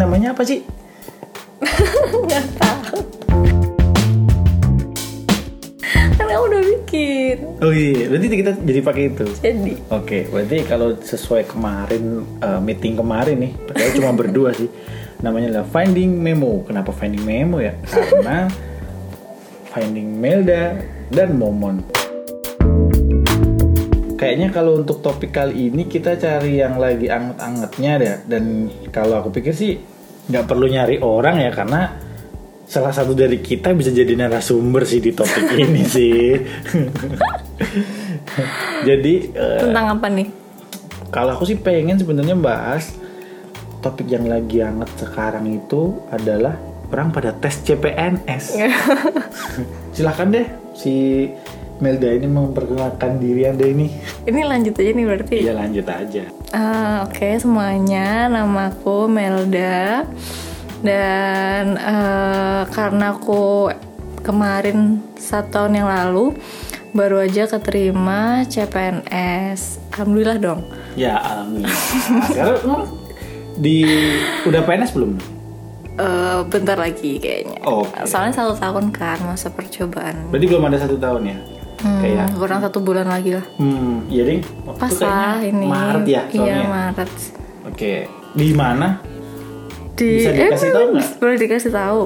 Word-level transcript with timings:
namanya 0.00 0.32
apa 0.32 0.42
sih? 0.42 0.64
nggak 2.24 2.46
tahu 2.56 2.98
kan 6.16 6.24
kamu 6.24 6.44
udah 6.48 6.62
bikin 6.64 7.36
Oh 7.60 7.68
iya, 7.68 8.08
berarti 8.08 8.26
kita 8.32 8.52
jadi 8.64 8.80
pakai 8.80 9.04
itu. 9.12 9.26
jadi 9.44 9.74
Oke, 9.92 10.24
berarti 10.32 10.64
kalau 10.64 10.96
sesuai 10.96 11.44
kemarin 11.44 12.24
eh, 12.40 12.60
meeting 12.64 12.96
kemarin 12.96 13.36
nih, 13.36 13.52
padahal 13.68 13.90
cuma 13.92 14.10
berdua 14.16 14.50
sih. 14.56 14.72
Namanya 15.20 15.52
adalah 15.52 15.68
finding 15.68 16.16
memo. 16.16 16.64
Kenapa 16.64 16.96
finding 16.96 17.20
memo 17.20 17.60
ya? 17.60 17.76
Karena 17.84 18.48
finding 19.76 20.16
Melda 20.16 20.80
dan 21.12 21.36
Momon. 21.36 21.84
Kayaknya 24.20 24.48
kalau 24.52 24.84
untuk 24.84 25.00
topik 25.00 25.32
kali 25.32 25.72
ini 25.72 25.88
kita 25.88 26.20
cari 26.20 26.60
yang 26.60 26.76
lagi 26.76 27.08
anget-angetnya 27.08 27.92
deh. 27.96 28.16
Dan 28.28 28.68
kalau 28.92 29.24
aku 29.24 29.32
pikir 29.32 29.56
sih 29.56 29.80
nggak 30.28 30.44
perlu 30.44 30.68
nyari 30.68 31.00
orang 31.00 31.40
ya 31.40 31.50
karena 31.56 31.96
salah 32.68 32.92
satu 32.92 33.16
dari 33.16 33.40
kita 33.40 33.72
bisa 33.72 33.90
jadi 33.90 34.14
narasumber 34.14 34.84
sih 34.84 35.00
di 35.00 35.10
topik 35.10 35.56
ini 35.64 35.82
sih. 35.88 36.38
jadi 38.86 39.14
eh, 39.34 39.60
tentang 39.66 39.98
apa 39.98 40.06
nih 40.06 40.28
kalau 41.10 41.34
aku 41.34 41.50
sih 41.50 41.58
pengen 41.58 41.98
sebenarnya 41.98 42.38
bahas 42.38 42.94
topik 43.82 44.06
yang 44.06 44.30
lagi 44.30 44.62
hangat 44.62 44.86
sekarang 45.02 45.50
itu 45.50 45.98
adalah 46.14 46.54
orang 46.90 47.10
pada 47.10 47.34
tes 47.34 47.58
CPNS. 47.66 48.58
Silahkan 49.94 50.28
deh 50.30 50.46
si 50.74 51.26
Melda 51.80 52.08
ini 52.12 52.28
memperkenalkan 52.28 53.16
diri 53.16 53.48
anda 53.48 53.64
ini. 53.64 53.88
ini 54.28 54.40
lanjut 54.44 54.76
aja 54.76 54.90
nih 54.92 55.06
berarti 55.08 55.36
Ya 55.40 55.52
lanjut 55.56 55.86
aja. 55.88 56.24
Ah, 56.52 57.08
Oke 57.08 57.40
semuanya, 57.40 58.28
nama 58.28 58.68
aku 58.68 59.08
Melda 59.08 60.04
dan 60.84 61.76
eh, 61.76 62.62
karena 62.72 63.16
aku 63.16 63.72
kemarin 64.20 65.00
satu 65.16 65.48
tahun 65.64 65.80
yang 65.80 65.88
lalu 65.88 66.36
baru 66.92 67.24
aja 67.24 67.46
keterima 67.48 68.44
CPNS, 68.44 69.80
alhamdulillah 69.94 70.38
dong. 70.40 70.60
Ya 70.98 71.16
alhamdulillah. 71.16 71.76
Sekarang 72.28 72.56
emang 72.64 72.82
di 73.60 73.76
udah 74.44 74.60
PNS 74.64 74.92
belum? 74.96 75.12
Eh, 76.00 76.38
bentar 76.48 76.76
lagi 76.80 77.20
kayaknya. 77.20 77.60
Oke. 77.60 78.08
Soalnya 78.08 78.32
satu 78.32 78.56
tahun 78.56 78.88
kan 78.88 79.20
masa 79.20 79.52
percobaan. 79.52 80.32
Berarti 80.32 80.46
belum 80.48 80.64
ada 80.64 80.78
satu 80.80 80.96
tahun 80.96 81.22
ya? 81.28 81.36
Hmm, 81.80 82.00
Kayak 82.00 82.26
kurang 82.36 82.60
satu 82.60 82.78
bulan 82.78 83.08
lagi 83.08 83.34
lah. 83.34 83.44
hmm, 83.56 84.06
iya 84.06 84.22
ding. 84.24 84.42
Waktu 84.62 84.80
Pas 84.80 84.96
lah 85.00 85.40
ini. 85.40 85.66
Maret 85.66 86.04
ya 86.04 86.22
Iya 86.28 86.36
soalnya. 86.36 86.66
Maret. 86.68 87.10
Oke. 87.66 87.92
Di 88.30 88.48
mana? 88.52 88.88
Di 89.96 90.08
Bisa 90.16 90.30
dikasih 90.30 90.68
emang 90.68 90.76
tahu 90.76 90.86
nggak? 90.92 91.08
Boleh 91.16 91.36
dikasih 91.40 91.72
tahu. 91.72 92.02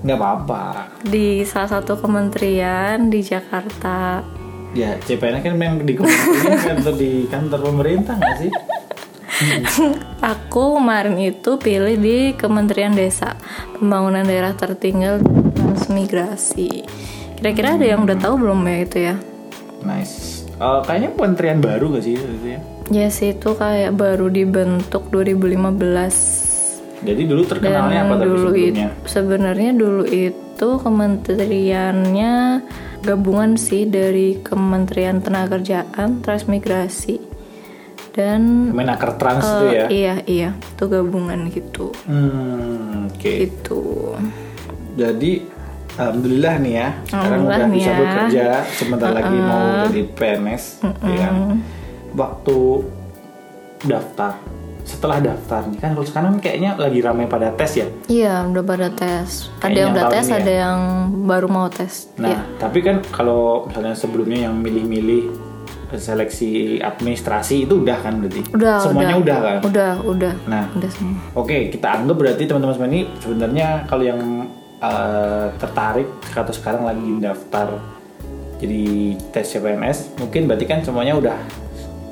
Nggak 0.00 0.16
apa-apa. 0.16 0.62
Di 1.04 1.26
salah 1.44 1.70
satu 1.70 2.00
kementerian 2.00 2.96
di 3.06 3.20
Jakarta. 3.20 4.24
Ya, 4.70 4.96
CPNS 4.96 5.42
kan 5.42 5.54
memang 5.54 5.82
di 5.82 5.92
kementerian 5.92 6.56
kantor 6.56 6.94
di 6.94 7.10
kantor 7.26 7.60
pemerintah 7.60 8.14
nggak 8.16 8.36
sih? 8.38 8.52
Aku 10.22 10.76
kemarin 10.76 11.16
itu 11.16 11.56
pilih 11.56 11.96
di 11.96 12.36
Kementerian 12.36 12.92
Desa 12.92 13.40
Pembangunan 13.72 14.20
Daerah 14.22 14.52
Tertinggal 14.52 15.24
dan 15.24 15.36
Transmigrasi. 15.54 16.84
Kira-kira 17.40 17.74
ada 17.74 17.86
yang 17.86 18.04
udah 18.04 18.16
tahu 18.16 18.34
belum 18.38 18.60
ya 18.62 18.76
itu 18.78 18.98
ya? 19.02 19.14
Nice. 19.80 20.44
Eh, 20.54 20.80
kayaknya 20.84 21.08
kementerian 21.10 21.58
baru 21.58 21.84
gak 21.90 22.04
sih 22.04 22.14
itu 22.14 22.46
ya? 22.46 22.60
Yes 22.90 23.22
itu 23.22 23.54
kayak 23.54 23.94
baru 23.94 24.28
dibentuk 24.28 25.08
2015 25.08 27.00
Jadi 27.00 27.22
dulu 27.24 27.42
terkenalnya 27.42 28.04
apa 28.04 28.14
tapi 28.14 28.26
dulu 28.26 28.48
itu 28.50 28.76
sebelumnya? 28.76 28.88
sebenarnya 29.06 29.70
dulu 29.72 30.02
itu 30.04 30.68
kementeriannya 30.76 32.32
gabungan 33.00 33.56
sih 33.56 33.86
dari 33.86 34.36
Kementerian 34.38 35.18
Tenagakerjaan, 35.18 36.20
Transmigrasi 36.20 37.16
dan 38.10 38.68
Menaker 38.68 39.16
Trans 39.16 39.40
itu 39.40 39.64
eh, 39.64 39.72
ya? 39.72 39.86
iya 39.88 40.14
iya 40.26 40.50
itu 40.52 40.84
gabungan 40.84 41.48
gitu 41.48 41.94
Hmm, 42.04 43.08
oke. 43.08 43.32
itu 43.32 43.80
Jadi 44.92 45.32
alhamdulillah 45.94 46.54
nih 46.58 46.74
ya, 46.76 46.88
sekarang 47.04 47.40
udah 47.44 47.66
bisa 47.68 47.90
ya. 47.90 47.96
bekerja, 47.96 48.46
sebentar 48.68 49.10
lagi 49.10 49.36
mau 49.36 49.62
jadi 49.86 50.02
PNS, 50.08 50.64
ya 51.00 51.16
kan? 51.20 51.34
Waktu 52.10 52.56
daftar, 53.80 54.32
setelah 54.82 55.18
daftar 55.22 55.62
nih 55.66 55.78
kan 55.78 55.90
kalau 55.94 56.06
sekarang 56.06 56.32
kayaknya 56.38 56.74
lagi 56.74 57.00
ramai 57.00 57.24
pada 57.24 57.54
tes 57.54 57.72
ya. 57.76 57.86
Iya, 58.06 58.44
udah 58.44 58.62
pada 58.62 58.88
tes. 58.90 59.48
Ada 59.56 59.62
Kayaknya 59.62 59.80
yang 59.80 59.90
udah 59.90 60.04
tes, 60.08 60.26
ya. 60.26 60.34
ada 60.36 60.52
yang 60.52 60.78
baru 61.24 61.46
mau 61.46 61.66
tes. 61.66 61.92
Nah, 62.16 62.28
Iya. 62.28 62.40
tapi 62.58 62.78
kan 62.80 62.96
kalau 63.08 63.64
misalnya 63.64 63.94
sebelumnya 63.94 64.38
yang 64.46 64.54
milih-milih 64.56 65.50
seleksi 65.90 66.78
administrasi 66.78 67.66
itu 67.66 67.82
udah 67.82 67.98
kan 67.98 68.22
berarti? 68.22 68.46
Udah, 68.54 68.78
Semuanya 68.78 69.16
udah, 69.18 69.38
kan? 69.42 69.58
Udah, 69.66 69.92
udah. 70.02 70.32
Nah, 70.46 70.64
Udah 70.70 70.90
semua. 70.90 71.18
Oke, 71.34 71.66
kita 71.66 71.98
anggap 71.98 72.14
berarti 72.14 72.46
teman-teman 72.46 72.74
semua 72.74 72.88
ini 72.88 73.00
sebenarnya 73.18 73.66
kalau 73.90 74.04
yang 74.06 74.20
eh, 74.80 75.46
tertarik 75.56 76.08
atau 76.26 76.50
sekarang 76.50 76.82
lagi 76.82 77.10
daftar 77.18 77.68
jadi 78.56 78.82
tes 79.30 79.46
CPNS, 79.48 79.98
mungkin 80.16 80.44
berarti 80.44 80.64
kan 80.64 80.80
semuanya 80.80 81.16
udah 81.16 81.36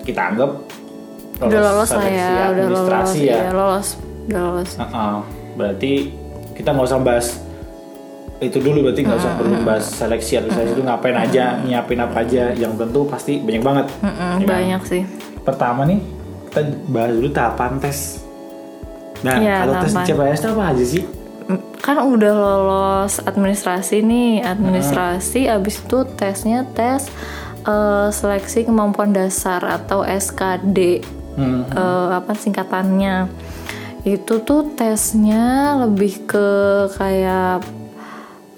kita 0.03 0.33
anggap 0.33 0.65
Udah 1.39 1.61
lolos 1.61 1.87
lah 1.87 2.03
seleksi 2.03 2.17
ya, 2.17 2.27
udah 2.27 2.35
lolos. 2.35 2.51
administrasi 2.51 3.19
ya. 3.21 3.37
Iya, 3.39 3.51
lolos. 3.53 3.89
Udah 4.27 4.41
lolos. 4.43 4.71
Heeh. 4.75 5.15
berarti 5.55 5.93
kita 6.53 6.69
nggak 6.71 6.87
usah 6.87 6.99
bahas 6.99 7.27
itu 8.39 8.59
dulu 8.59 8.79
berarti 8.81 9.03
nggak 9.03 9.19
usah 9.19 9.33
perlu 9.35 9.55
bahas 9.61 9.85
seleksi 9.85 10.33
administrasi 10.37 10.71
itu 10.73 10.83
ngapain 10.83 11.15
aja, 11.15 11.45
nyiapin 11.59 11.99
apa 11.99 12.23
aja, 12.23 12.55
yang 12.55 12.75
tentu 12.75 13.03
pasti 13.05 13.39
banyak 13.39 13.63
banget. 13.63 13.87
Ya 13.99 14.09
kan? 14.09 14.39
banyak 14.41 14.83
sih. 14.85 15.03
Pertama 15.43 15.83
nih 15.83 15.99
kita 16.47 16.61
bahas 16.89 17.11
dulu 17.13 17.29
tahapan 17.29 17.73
tes. 17.77 17.99
Nah, 19.21 19.35
Iya, 19.37 19.57
kalau 19.61 19.75
tes. 19.83 19.93
CPNS 20.07 20.39
itu 20.39 20.49
apa 20.49 20.65
aja 20.65 20.85
sih? 20.87 21.03
Kan 21.81 21.97
udah 21.97 22.33
lolos 22.37 23.25
administrasi 23.25 24.05
nih, 24.05 24.45
administrasi 24.45 25.49
abis 25.49 25.81
itu 25.81 26.05
tesnya 26.21 26.69
tes 26.77 27.09
eh, 27.65 28.09
seleksi 28.13 28.69
kemampuan 28.69 29.17
dasar 29.17 29.65
atau 29.65 30.05
SKD. 30.05 31.01
Hmm. 31.39 31.65
eh, 31.71 32.09
apa 32.19 32.35
singkatannya. 32.35 33.31
Itu 34.03 34.43
tuh 34.43 34.75
tesnya 34.75 35.79
lebih 35.87 36.27
ke 36.29 36.49
kayak 36.99 37.65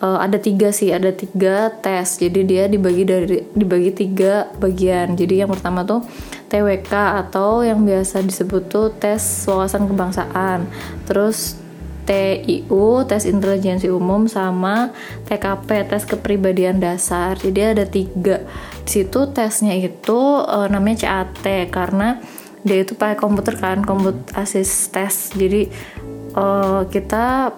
eh, 0.00 0.18
ada 0.18 0.38
tiga 0.40 0.72
sih 0.74 0.90
ada 0.90 1.12
tiga 1.14 1.70
tes. 1.70 2.18
Jadi 2.18 2.40
dia 2.42 2.66
dibagi 2.66 3.04
dari 3.06 3.38
dibagi 3.54 3.94
tiga 3.94 4.50
bagian. 4.58 5.14
Jadi 5.14 5.46
yang 5.46 5.52
pertama 5.52 5.86
tuh 5.86 6.02
TWK 6.50 6.90
atau 7.22 7.62
yang 7.62 7.86
biasa 7.86 8.24
disebut 8.24 8.66
tuh 8.66 8.90
tes 8.98 9.20
wawasan 9.46 9.86
kebangsaan. 9.86 10.66
Terus 11.04 11.59
TIU 12.10 13.06
tes 13.06 13.22
intelijensi 13.22 13.86
umum 13.86 14.26
sama 14.26 14.90
TKP 15.30 15.86
tes 15.86 16.02
kepribadian 16.02 16.82
dasar. 16.82 17.38
Jadi 17.38 17.60
ada 17.62 17.86
tiga. 17.86 18.42
Di 18.82 18.90
situ 18.90 19.30
tesnya 19.30 19.78
itu 19.78 20.42
eh, 20.42 20.66
namanya 20.66 21.06
CAT 21.06 21.70
karena 21.70 22.18
dia 22.66 22.82
itu 22.82 22.98
pakai 22.98 23.14
komputer 23.14 23.54
kan 23.62 23.86
komputer 23.86 24.26
asis 24.34 24.90
tes. 24.90 25.30
Jadi 25.38 25.70
eh, 26.34 26.80
kita 26.90 27.54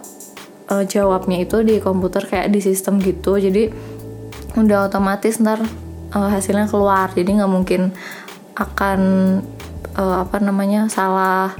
eh, 0.69 0.85
jawabnya 0.85 1.49
itu 1.49 1.65
di 1.65 1.81
komputer 1.81 2.29
kayak 2.29 2.53
di 2.53 2.61
sistem 2.61 3.01
gitu. 3.01 3.41
Jadi 3.41 3.73
udah 4.53 4.93
otomatis 4.93 5.41
ntar 5.41 5.65
eh, 6.13 6.29
hasilnya 6.29 6.69
keluar. 6.69 7.09
Jadi 7.17 7.41
nggak 7.41 7.53
mungkin 7.57 7.89
akan 8.53 9.01
eh, 9.97 10.17
apa 10.21 10.37
namanya 10.45 10.93
salah 10.93 11.57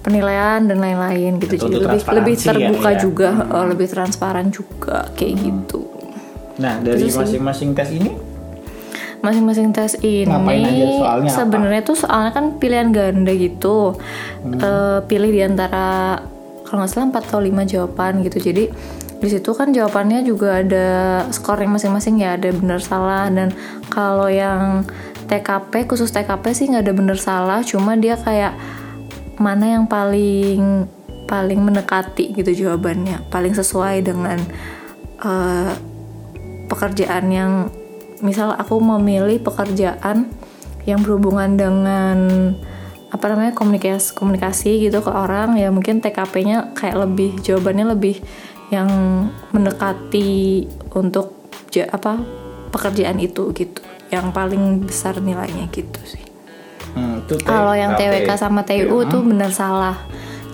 penilaian 0.00 0.62
dan 0.64 0.78
lain-lain 0.78 1.42
gitu. 1.42 1.54
Betul, 1.58 1.68
jadi 1.68 1.76
lebih 1.84 2.02
lebih 2.06 2.34
ya, 2.34 2.44
terbuka 2.52 2.88
ya. 2.88 2.94
Hmm. 2.94 3.02
juga 3.02 3.28
eh, 3.44 3.66
lebih 3.74 3.86
transparan 3.90 4.46
juga 4.50 4.98
kayak 5.18 5.34
gitu. 5.42 5.80
Nah, 6.58 6.82
dari 6.82 7.06
Itu 7.06 7.14
sih. 7.14 7.18
masing-masing 7.18 7.70
tes 7.74 7.90
ini? 7.94 8.10
Masing-masing 9.18 9.74
tes 9.74 9.98
ini 9.98 11.02
sebenarnya 11.26 11.82
tuh 11.82 11.98
soalnya 11.98 12.30
kan 12.34 12.58
pilihan 12.62 12.94
ganda 12.94 13.32
gitu. 13.34 13.98
Hmm. 14.46 14.58
Eh, 14.58 14.98
pilih 15.06 15.30
di 15.30 15.42
antara 15.42 16.18
kalau 16.62 16.84
nggak 16.84 16.90
salah 16.92 17.08
4 17.10 17.24
atau 17.32 17.40
5 17.40 17.64
jawaban 17.64 18.22
gitu. 18.22 18.38
Jadi 18.38 18.64
di 19.18 19.26
situ 19.26 19.50
kan 19.50 19.74
jawabannya 19.74 20.22
juga 20.22 20.62
ada 20.62 20.86
skornya 21.34 21.66
masing-masing 21.66 22.22
ya 22.22 22.38
ada 22.38 22.54
benar 22.54 22.78
salah. 22.78 23.26
Dan 23.26 23.50
kalau 23.90 24.30
yang 24.30 24.86
TKP 25.26 25.90
khusus 25.90 26.14
TKP 26.14 26.44
sih 26.54 26.70
nggak 26.70 26.84
ada 26.86 26.94
benar 26.94 27.18
salah. 27.18 27.60
Cuma 27.66 27.98
dia 27.98 28.14
kayak 28.14 28.54
mana 29.38 29.78
yang 29.78 29.84
paling 29.86 30.86
paling 31.28 31.60
mendekati 31.60 32.32
gitu 32.34 32.66
jawabannya 32.66 33.26
paling 33.28 33.54
sesuai 33.54 34.02
dengan 34.02 34.38
eh, 35.22 35.72
pekerjaan 36.68 37.24
yang 37.32 37.52
misal 38.20 38.52
aku 38.54 38.80
memilih 38.82 39.38
pekerjaan 39.40 40.28
yang 40.88 41.04
berhubungan 41.04 41.54
dengan 41.54 42.18
apa 43.08 43.24
namanya 43.32 43.56
komunikasi 43.56 44.12
komunikasi 44.12 44.84
gitu 44.84 45.00
ke 45.00 45.08
orang 45.08 45.56
ya 45.56 45.72
mungkin 45.72 46.04
TKP-nya 46.04 46.76
kayak 46.76 47.08
lebih 47.08 47.40
jawabannya 47.40 47.96
lebih 47.96 48.20
yang 48.68 48.88
mendekati 49.52 50.68
untuk 50.92 51.32
apa 51.88 52.20
pekerjaan 52.68 53.16
itu 53.16 53.48
gitu 53.56 53.80
yang 54.12 54.32
paling 54.32 54.84
besar 54.84 55.16
nilainya 55.20 55.68
gitu 55.72 56.00
sih 56.04 56.27
Hmm, 56.94 57.24
kalau 57.44 57.74
yang. 57.76 57.96
TWK 57.98 58.30
sama 58.38 58.64
TU 58.64 59.04
tuh 59.04 59.22
bener 59.24 59.50
salah. 59.52 59.96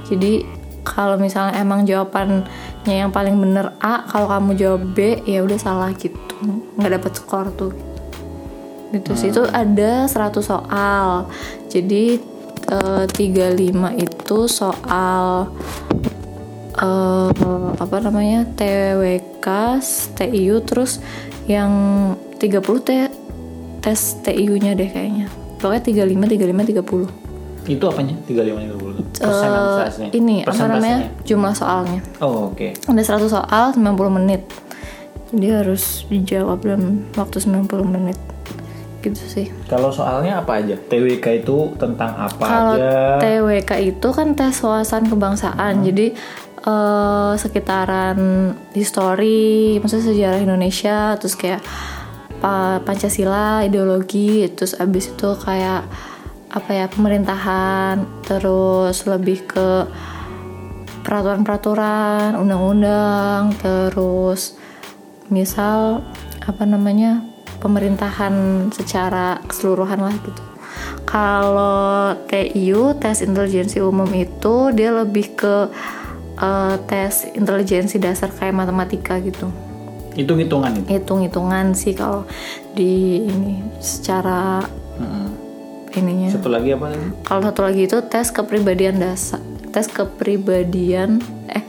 Jadi 0.09 0.45
kalau 0.85 1.17
misalnya 1.17 1.57
emang 1.59 1.89
jawabannya 1.89 2.45
yang 2.85 3.09
paling 3.09 3.41
bener 3.41 3.73
A 3.81 4.05
kalau 4.05 4.29
kamu 4.29 4.51
jawab 4.55 4.83
B 4.93 5.25
ya 5.25 5.41
udah 5.41 5.59
salah 5.59 5.91
gitu. 5.97 6.37
Nggak 6.77 6.93
dapet 7.01 7.13
skor 7.17 7.47
tuh. 7.55 7.73
Gitu 8.93 9.11
sih. 9.17 9.29
Itu 9.33 9.49
ada 9.49 10.07
100 10.07 10.39
soal. 10.45 11.29
Jadi 11.73 12.21
eh, 12.69 13.05
35 13.09 14.05
itu 14.05 14.39
soal 14.47 15.51
eh, 16.79 17.31
apa 17.81 17.97
namanya 18.03 18.45
TWK 18.55 19.47
TIU 20.15 20.63
terus 20.63 21.01
yang 21.45 21.73
30 22.41 22.61
T 22.61 22.91
tes 23.85 24.01
TIU-nya 24.25 24.73
deh 24.73 24.89
kayaknya 24.89 25.29
pokoknya 25.65 26.05
35 26.05 26.29
35 26.29 26.85
30 26.85 27.33
itu 27.65 27.81
apanya? 27.83 28.15
35 28.29 28.61
30 28.61 28.93
Eh, 29.15 29.25
persentasenya 29.25 30.09
ini 30.13 30.37
apa 30.39 30.53
Persentasenya? 30.53 30.97
namanya? 31.01 31.25
jumlah 31.25 31.55
soalnya. 31.55 32.01
Oh 32.21 32.53
oke. 32.53 32.69
Ada 32.77 33.03
100 33.17 33.31
soal 33.31 33.65
90 33.73 33.89
menit. 34.13 34.43
Jadi 35.31 35.47
harus 35.49 35.83
dijawab 36.05 36.61
dalam 36.61 36.85
waktu 37.13 37.41
90 37.41 37.65
menit. 37.87 38.19
Gitu 39.01 39.17
sih. 39.17 39.47
Kalau 39.65 39.89
soalnya 39.89 40.39
apa 40.39 40.59
aja? 40.59 40.77
TWK 40.77 41.41
itu 41.41 41.57
tentang 41.75 42.13
apa 42.19 42.43
kalau 42.43 42.75
aja? 42.75 43.17
TWK 43.19 43.71
itu 43.87 44.09
kan 44.11 44.33
tes 44.33 44.61
wawasan 44.61 45.07
kebangsaan. 45.07 45.81
Jadi 45.81 46.13
eh, 46.61 47.33
sekitaran 47.35 48.19
histori 48.75 49.79
maksudnya 49.79 50.05
sejarah 50.05 50.41
Indonesia 50.43 51.17
terus 51.17 51.33
kayak 51.33 51.65
Pancasila 52.85 53.65
ideologi 53.65 54.45
terus 54.53 54.77
abis 54.77 55.17
itu 55.17 55.29
kayak 55.41 55.89
apa 56.55 56.71
ya 56.71 56.87
pemerintahan 56.87 58.23
terus 58.23 59.09
lebih 59.09 59.49
ke 59.49 59.89
peraturan-peraturan, 61.05 62.33
undang-undang, 62.41 63.53
terus 63.61 64.57
misal 65.29 66.01
apa 66.41 66.65
namanya 66.65 67.21
pemerintahan 67.61 68.67
secara 68.73 69.39
keseluruhan 69.45 70.01
lah 70.01 70.17
gitu. 70.25 70.43
Kalau 71.05 72.17
TIU 72.27 72.97
tes 72.99 73.21
intelijensi 73.21 73.79
umum 73.79 74.09
itu 74.17 74.73
dia 74.73 74.91
lebih 74.91 75.37
ke 75.37 75.69
eh, 76.41 76.75
tes 76.89 77.29
intelijensi 77.37 78.01
dasar 78.01 78.33
kayak 78.33 78.57
matematika 78.57 79.21
gitu. 79.21 79.53
Hitung 80.15 80.39
hitungan 80.39 80.73
itu 80.75 80.87
Hitung-hitungan 80.89 81.67
sih 81.73 81.93
kalau 81.93 82.23
di 82.71 82.93
ini 83.21 83.53
secara 83.79 84.63
Mm-mm. 84.95 85.29
ininya. 85.93 86.31
satu 86.31 86.49
lagi 86.49 86.71
apa 86.71 86.89
lagi 86.89 87.07
Kalau 87.21 87.41
satu 87.43 87.61
lagi 87.63 87.83
itu 87.85 87.99
tes 88.05 88.29
kepribadian 88.29 88.97
dasar, 88.97 89.43
tes 89.69 89.87
kepribadian 89.87 91.19
eh 91.49 91.63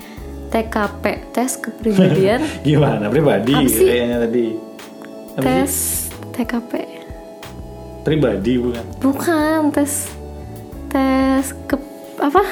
TKP, 0.45 1.03
tes 1.31 1.57
kepribadian, 1.57 2.39
gimana 2.67 3.09
pribadi 3.09 3.53
kayaknya 3.65 4.17
tadi 4.21 4.45
Apa 4.47 5.37
sih? 5.37 5.43
tes 5.43 5.71
TKP. 6.31 6.71
pribadi 8.01 8.53
bukan 8.55 8.85
Bukan 8.99 9.59
tes 9.71 10.13
tes 10.87 11.45
ke 11.65 11.75
apa? 12.15 12.43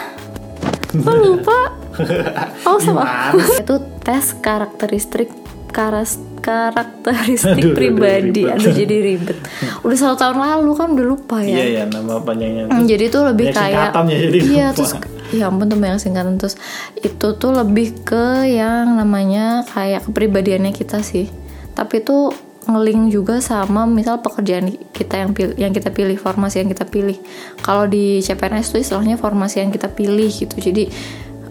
Kok 0.92 1.16
lupa? 1.16 1.60
Oh 2.66 2.78
sama. 2.78 3.06
Itu 3.38 3.78
tes 4.02 4.34
karakteristik 4.36 5.30
karas 5.74 6.22
karakteristik 6.40 7.58
Aduh, 7.58 7.74
pribadi. 7.74 8.46
Aduh 8.46 8.70
jadi 8.70 8.96
ribet. 9.02 9.38
Udah 9.82 9.98
satu 9.98 10.16
tahun 10.16 10.38
lalu 10.38 10.72
kan 10.76 10.88
udah 10.94 11.06
lupa 11.08 11.38
ya. 11.42 11.56
iya 11.58 11.66
ya 11.82 11.84
nama 11.90 12.22
panjangnya 12.22 12.70
Hmm, 12.70 12.86
jadi 12.86 13.04
itu 13.10 13.20
lebih 13.20 13.48
kayak 13.52 13.90
ya, 13.92 14.04
jadi 14.06 14.38
iya 14.44 14.66
lupa. 14.70 14.78
terus 14.78 14.92
ya 15.34 15.50
ampun 15.50 15.66
tuh 15.66 15.80
banyak 15.82 15.98
singkatan 15.98 16.38
terus 16.38 16.56
itu 17.00 17.28
tuh 17.34 17.52
lebih 17.52 18.06
ke 18.06 18.46
yang 18.46 18.94
namanya 18.94 19.66
kayak 19.66 20.06
kepribadiannya 20.06 20.70
kita 20.72 21.02
sih 21.02 21.26
tapi 21.74 22.06
itu 22.06 22.30
ngeling 22.64 23.10
juga 23.10 23.42
sama 23.42 23.84
misal 23.84 24.22
pekerjaan 24.24 24.72
kita 24.94 25.20
yang 25.20 25.34
pilih, 25.36 25.56
yang 25.58 25.74
kita 25.74 25.90
pilih 25.90 26.16
formasi 26.16 26.62
yang 26.64 26.70
kita 26.70 26.86
pilih 26.86 27.18
kalau 27.60 27.90
di 27.90 28.22
CPNS 28.22 28.72
tuh 28.72 28.80
istilahnya 28.80 29.18
formasi 29.18 29.60
yang 29.60 29.74
kita 29.74 29.90
pilih 29.90 30.30
gitu 30.30 30.54
jadi 30.54 30.86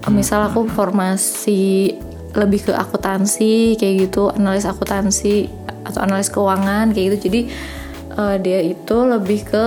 misal 0.09 0.47
aku 0.47 0.67
formasi 0.67 1.93
lebih 2.32 2.70
ke 2.70 2.73
akuntansi 2.73 3.76
kayak 3.76 4.08
gitu 4.08 4.32
analis 4.32 4.64
akuntansi 4.64 5.52
atau 5.84 6.00
analis 6.05 6.32
keuangan 6.32 6.93
kayak 6.93 7.12
gitu. 7.12 7.19
Jadi 7.29 7.40
eh, 8.17 8.37
dia 8.40 8.61
itu 8.64 8.96
lebih 9.05 9.40
ke 9.49 9.64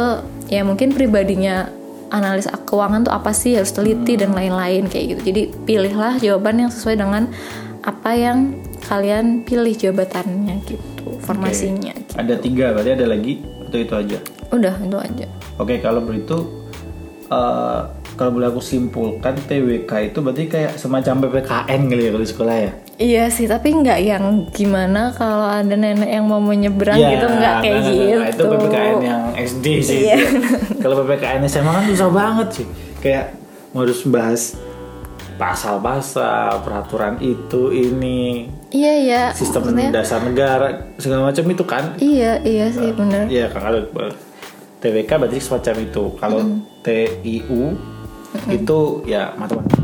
ya 0.50 0.62
mungkin 0.62 0.94
pribadinya 0.94 1.70
analis 2.14 2.46
keuangan 2.66 3.06
tuh 3.06 3.14
apa 3.14 3.34
sih 3.34 3.58
harus 3.58 3.74
teliti 3.74 4.18
dan 4.18 4.34
lain-lain 4.34 4.90
kayak 4.90 5.18
gitu. 5.18 5.22
Jadi 5.34 5.42
pilihlah 5.66 6.18
jawaban 6.22 6.66
yang 6.66 6.72
sesuai 6.74 7.02
dengan 7.02 7.30
apa 7.86 8.18
yang 8.18 8.66
kalian 8.86 9.46
pilih 9.46 9.74
jabatannya 9.74 10.62
gitu 10.66 11.06
formasinya 11.22 11.94
ada 12.18 12.38
tiga 12.38 12.74
berarti 12.74 12.92
ada 12.98 13.06
lagi 13.06 13.34
atau 13.66 13.80
itu 13.82 13.94
aja? 13.94 14.18
Udah 14.54 14.76
itu 14.78 14.98
aja. 14.98 15.28
Oke, 15.58 15.82
kalau 15.82 16.02
begitu 16.06 16.38
eh, 17.30 17.82
kalau 18.16 18.32
boleh 18.32 18.48
aku 18.48 18.60
simpulkan 18.60 19.36
TWK 19.38 19.92
itu 20.06 20.18
berarti 20.20 20.44
kayak 20.48 20.72
semacam 20.76 21.20
PPKN 21.22 21.82
kali 21.86 22.02
ya 22.02 22.10
kalau 22.10 22.24
di 22.24 22.32
sekolah 22.32 22.56
ya. 22.58 22.72
iya 22.96 23.24
sih 23.28 23.44
tapi 23.44 23.76
nggak 23.76 24.00
yang 24.02 24.24
gimana 24.50 25.12
kalau 25.12 25.44
ada 25.46 25.76
nenek 25.76 26.08
yang 26.10 26.24
mau 26.24 26.40
menyeberang 26.40 26.96
Iya, 26.96 27.10
gitu 27.12 27.26
nggak 27.28 27.56
kayak 27.60 27.76
nah, 27.76 27.86
gitu 27.86 28.16
nah, 28.16 28.30
itu 28.32 28.44
PPKN 28.48 28.96
yang 29.02 29.22
SD 29.36 29.66
sih. 29.80 30.00
Iya. 30.02 30.16
ya. 30.16 30.20
kalau 30.80 30.96
PPKN 30.98 31.42
SMA 31.46 31.72
kan 31.72 31.86
susah 31.86 32.10
banget 32.10 32.48
sih. 32.54 32.68
Kayak 32.98 33.26
harus 33.72 34.00
bahas 34.06 34.42
pasal-pasal, 35.36 36.64
peraturan 36.64 37.20
itu 37.20 37.68
ini, 37.70 38.48
iya 38.72 38.94
iya 38.96 39.22
sistem 39.30 39.68
maksudnya- 39.68 39.92
dasar 39.92 40.24
negara 40.24 40.68
segala 40.96 41.28
macam 41.28 41.44
itu 41.46 41.64
kan. 41.68 41.84
iya 42.00 42.40
iya 42.42 42.72
sih 42.72 42.96
bener 42.96 43.28
Iya, 43.28 43.52
kalau 43.52 43.84
TWK 44.80 45.12
berarti 45.12 45.38
semacam 45.38 45.76
itu. 45.82 46.04
Kalau 46.16 46.40
TIU 46.80 47.62
itu 48.52 48.80
ya 49.08 49.34
matematika. 49.40 49.84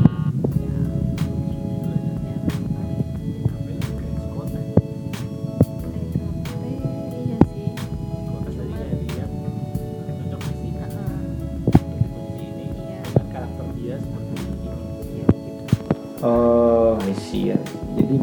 Oh, 16.22 17.02
I 17.02 17.18
see 17.18 17.50
ya. 17.50 17.58
Jadi 17.98 18.14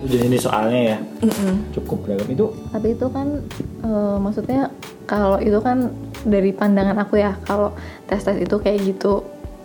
itu 0.00 0.06
jenis 0.16 0.48
soalnya 0.48 0.96
ya. 0.96 0.98
Cukup 1.76 2.08
beragam 2.08 2.28
itu. 2.32 2.46
tapi 2.72 2.96
itu 2.96 3.06
kan 3.12 3.44
eh, 3.84 4.16
maksudnya 4.16 4.72
kalau 5.04 5.36
itu 5.36 5.60
kan 5.60 5.92
dari 6.24 6.56
pandangan 6.56 6.96
aku 7.04 7.20
ya 7.20 7.36
kalau 7.44 7.76
tes 8.08 8.24
tes 8.24 8.40
itu 8.40 8.56
kayak 8.56 8.80
gitu 8.80 9.20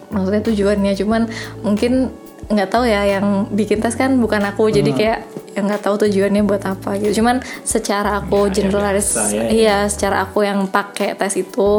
maksudnya 0.09 0.41
tujuannya. 0.41 0.93
Cuman 0.95 1.21
mungkin 1.61 2.09
nggak 2.49 2.69
tahu 2.69 2.81
ya 2.83 3.05
yang 3.07 3.45
bikin 3.47 3.77
tes 3.77 3.93
kan 3.93 4.17
bukan 4.17 4.41
aku. 4.41 4.67
Jadi 4.67 4.89
kayak 4.91 5.19
yang 5.53 5.65
nggak 5.65 5.81
tahu 5.81 5.95
tujuannya 5.99 6.41
buat 6.43 6.63
apa 6.63 6.97
gitu. 6.97 7.21
Cuman 7.21 7.39
secara 7.61 8.17
aku 8.17 8.47
Ya, 8.47 8.49
ya, 8.49 8.53
generalis 8.59 9.07
biasa 9.07 9.29
ya, 9.29 9.37
ya. 9.37 9.49
iya 9.49 9.77
secara 9.85 10.23
aku 10.23 10.41
yang 10.41 10.65
pakai 10.65 11.13
tes 11.13 11.35
itu 11.35 11.69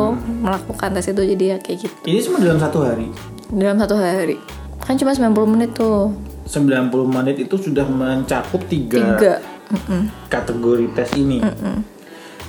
melakukan 0.40 0.90
tes 0.92 1.06
itu 1.06 1.22
jadi 1.24 1.44
ya 1.44 1.58
kayak 1.58 1.78
gitu. 1.80 1.96
Ini 2.04 2.18
semua 2.20 2.38
dalam 2.40 2.58
satu 2.58 2.78
hari. 2.80 3.06
dalam 3.50 3.76
satu 3.76 3.94
hari. 3.94 4.38
Kan 4.80 4.94
cuma 4.94 5.10
90 5.10 5.34
menit 5.48 5.70
tuh. 5.72 6.14
90 6.46 6.90
menit 7.06 7.36
itu 7.38 7.54
sudah 7.54 7.84
mencakup 7.84 8.62
tiga, 8.66 8.98
tiga. 9.14 9.34
Mm-mm. 9.70 10.10
kategori 10.26 10.86
tes 10.92 11.10
ini. 11.14 11.38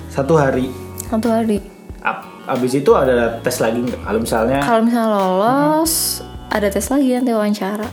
Satu 0.08 0.34
hari. 0.34 0.70
satu 1.06 1.28
hari. 1.28 1.62
Ab- 2.00 2.31
Abis 2.42 2.72
itu 2.74 2.90
ada 2.92 3.38
tes 3.38 3.56
lagi 3.58 3.78
nggak? 3.78 4.02
Kalau 4.02 4.18
misalnya 4.18 4.58
kalau 4.60 4.80
misalnya 4.82 5.10
lolos 5.14 5.92
ada 6.48 6.66
tes 6.66 6.86
lagi 6.86 7.08
nanti 7.14 7.32
wawancara 7.32 7.86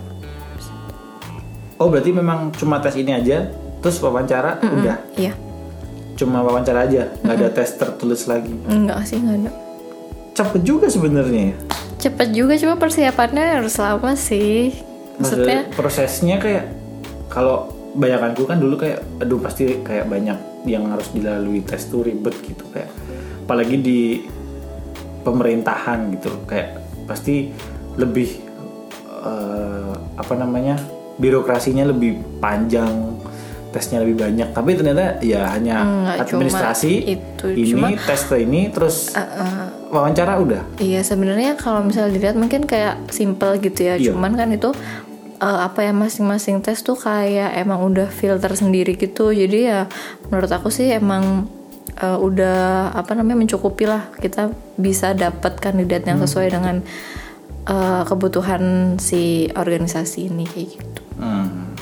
Oh 1.79 1.87
berarti 1.87 2.11
memang 2.11 2.51
cuma 2.51 2.83
tes 2.83 2.91
ini 2.93 3.15
aja, 3.15 3.47
terus 3.79 4.03
wawancara 4.03 4.59
udah, 4.59 4.99
iya 5.15 5.31
cuma 6.19 6.43
wawancara 6.43 6.83
aja, 6.83 7.07
nggak 7.23 7.35
ada 7.39 7.47
tes 7.55 7.79
tertulis 7.79 8.27
lagi. 8.27 8.51
enggak 8.67 8.99
sih 9.07 9.15
enggak 9.15 9.47
ada 9.47 9.51
Cepet 10.35 10.61
juga 10.63 10.91
sebenarnya. 10.91 11.51
ya. 11.51 11.55
cepet 11.95 12.35
juga 12.35 12.59
cuma 12.59 12.75
persiapannya 12.75 13.63
harus 13.63 13.79
lama 13.79 14.11
sih 14.15 14.75
maksudnya 15.15 15.63
Maksudnya 15.63 15.79
prosesnya 15.79 16.35
kayak 16.39 16.65
kalau 17.31 17.71
bayanganku 17.95 18.43
kan 18.43 18.59
dulu 18.59 18.75
kayak, 18.75 18.99
aduh 19.23 19.39
pasti 19.39 19.79
kayak 19.79 20.11
banyak 20.11 20.35
yang 20.67 20.83
harus 20.91 21.07
dilalui 21.15 21.63
tes 21.63 21.87
tuh 21.87 22.03
ribet 22.03 22.35
gitu 22.43 22.67
kayak, 22.75 22.91
apalagi 23.47 23.75
di 23.79 23.99
pemerintahan 25.23 26.15
gitu 26.17 26.31
kayak 26.47 26.79
pasti 27.05 27.51
lebih 27.99 28.29
eh, 29.25 29.93
apa 30.15 30.33
namanya 30.35 30.79
birokrasinya 31.19 31.83
lebih 31.89 32.39
panjang 32.39 33.19
tesnya 33.69 34.01
lebih 34.01 34.17
banyak 34.17 34.49
tapi 34.49 34.73
ternyata 34.73 35.21
ya 35.21 35.45
hanya 35.53 35.85
Enggak, 35.85 36.15
cuma 36.25 36.41
administrasi 36.41 36.91
itu. 37.05 37.45
ini 37.53 37.69
Cuma- 37.69 38.01
tes 38.01 38.21
ini 38.33 38.61
terus 38.73 39.13
wawancara 39.93 40.41
udah 40.41 40.61
Iya 40.81 41.01
sebenarnya 41.05 41.53
kalau 41.57 41.85
misalnya 41.85 42.17
dilihat 42.17 42.37
mungkin 42.37 42.65
kayak 42.65 43.09
simple 43.13 43.57
gitu 43.61 43.89
ya. 43.89 43.95
Iya. 43.97 44.13
Cuman 44.13 44.37
kan 44.37 44.49
itu 44.53 44.69
eh, 45.41 45.59
apa 45.65 45.85
ya 45.85 45.93
masing-masing 45.93 46.61
tes 46.65 46.81
tuh 46.81 46.97
kayak 46.97 47.57
emang 47.57 47.81
udah 47.85 48.09
filter 48.09 48.53
sendiri 48.53 48.97
gitu. 48.97 49.29
Jadi 49.33 49.69
ya 49.69 49.85
menurut 50.29 50.49
aku 50.49 50.69
sih 50.73 50.89
emang 50.93 51.45
eh, 51.99 52.17
udah 52.19 52.91
apa 52.95 53.11
namanya 53.13 53.43
mencukupi 53.43 53.85
lah 53.85 54.09
kita 54.17 54.49
bisa 54.79 55.11
dapat 55.13 55.59
kandidat 55.59 56.07
yang 56.07 56.19
sesuai 56.23 56.47
dengan 56.49 56.81
eh, 57.67 58.03
kebutuhan 58.07 58.95
si 58.97 59.51
organisasi 59.53 60.31
ini 60.31 60.47
kayak 60.47 60.67
gitu. 60.79 61.01
Hmm. 61.19 61.75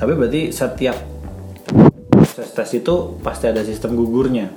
Tapi 0.00 0.12
berarti 0.16 0.42
setiap 0.50 0.96
tes 2.32 2.50
tes 2.56 2.70
itu 2.72 3.20
pasti 3.20 3.44
ada 3.52 3.60
sistem 3.60 3.94
gugurnya. 3.94 4.48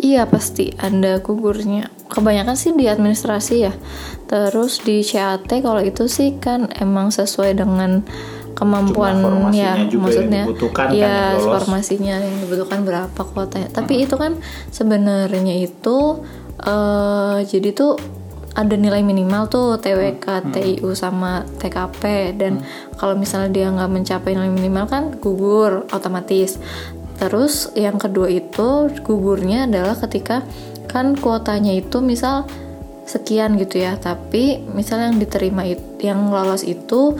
Iya 0.00 0.26
pasti 0.26 0.72
ada 0.76 1.20
gugurnya. 1.20 1.92
Kebanyakan 2.08 2.56
sih 2.56 2.72
di 2.72 2.88
administrasi 2.88 3.56
ya. 3.60 3.72
Terus 4.28 4.80
di 4.82 5.04
CAT 5.04 5.48
kalau 5.48 5.84
itu 5.84 6.08
sih 6.08 6.40
kan 6.40 6.72
emang 6.80 7.12
sesuai 7.12 7.60
dengan 7.60 8.02
kemampuan 8.54 9.18
ya 9.50 9.74
juga 9.86 9.90
yang 9.90 10.02
maksudnya 10.02 10.42
dibutuhkan 10.46 10.86
kan 10.90 10.94
ya 10.94 11.02
yang 11.02 11.14
lolos. 11.42 11.46
formasinya 11.50 12.14
yang 12.22 12.34
dibutuhkan 12.42 12.80
berapa 12.86 13.20
kuotanya. 13.20 13.68
Tapi 13.74 14.06
itu 14.06 14.14
kan 14.14 14.38
sebenarnya 14.70 15.54
itu 15.58 16.22
eh 16.62 17.38
jadi 17.44 17.74
tuh 17.74 17.98
ada 18.54 18.78
nilai 18.78 19.02
minimal 19.02 19.50
tuh 19.50 19.82
TWK, 19.82 20.54
TIU 20.54 20.94
sama 20.94 21.42
TKP 21.58 22.34
dan 22.38 22.62
kalau 22.94 23.18
misalnya 23.18 23.50
dia 23.50 23.66
nggak 23.66 23.90
mencapai 23.90 24.38
nilai 24.38 24.50
minimal 24.50 24.86
kan 24.86 25.04
gugur 25.18 25.90
otomatis. 25.90 26.62
Terus 27.18 27.74
yang 27.74 27.98
kedua 27.98 28.30
itu 28.30 28.90
gugurnya 29.02 29.66
adalah 29.66 29.98
ketika 29.98 30.46
kan 30.86 31.18
kuotanya 31.18 31.74
itu 31.74 31.98
misal 31.98 32.46
sekian 33.04 33.58
gitu 33.58 33.82
ya, 33.82 33.98
tapi 33.98 34.62
misal 34.70 35.02
yang 35.02 35.18
diterima 35.18 35.66
it- 35.66 35.98
yang 36.00 36.30
lolos 36.30 36.62
itu 36.62 37.18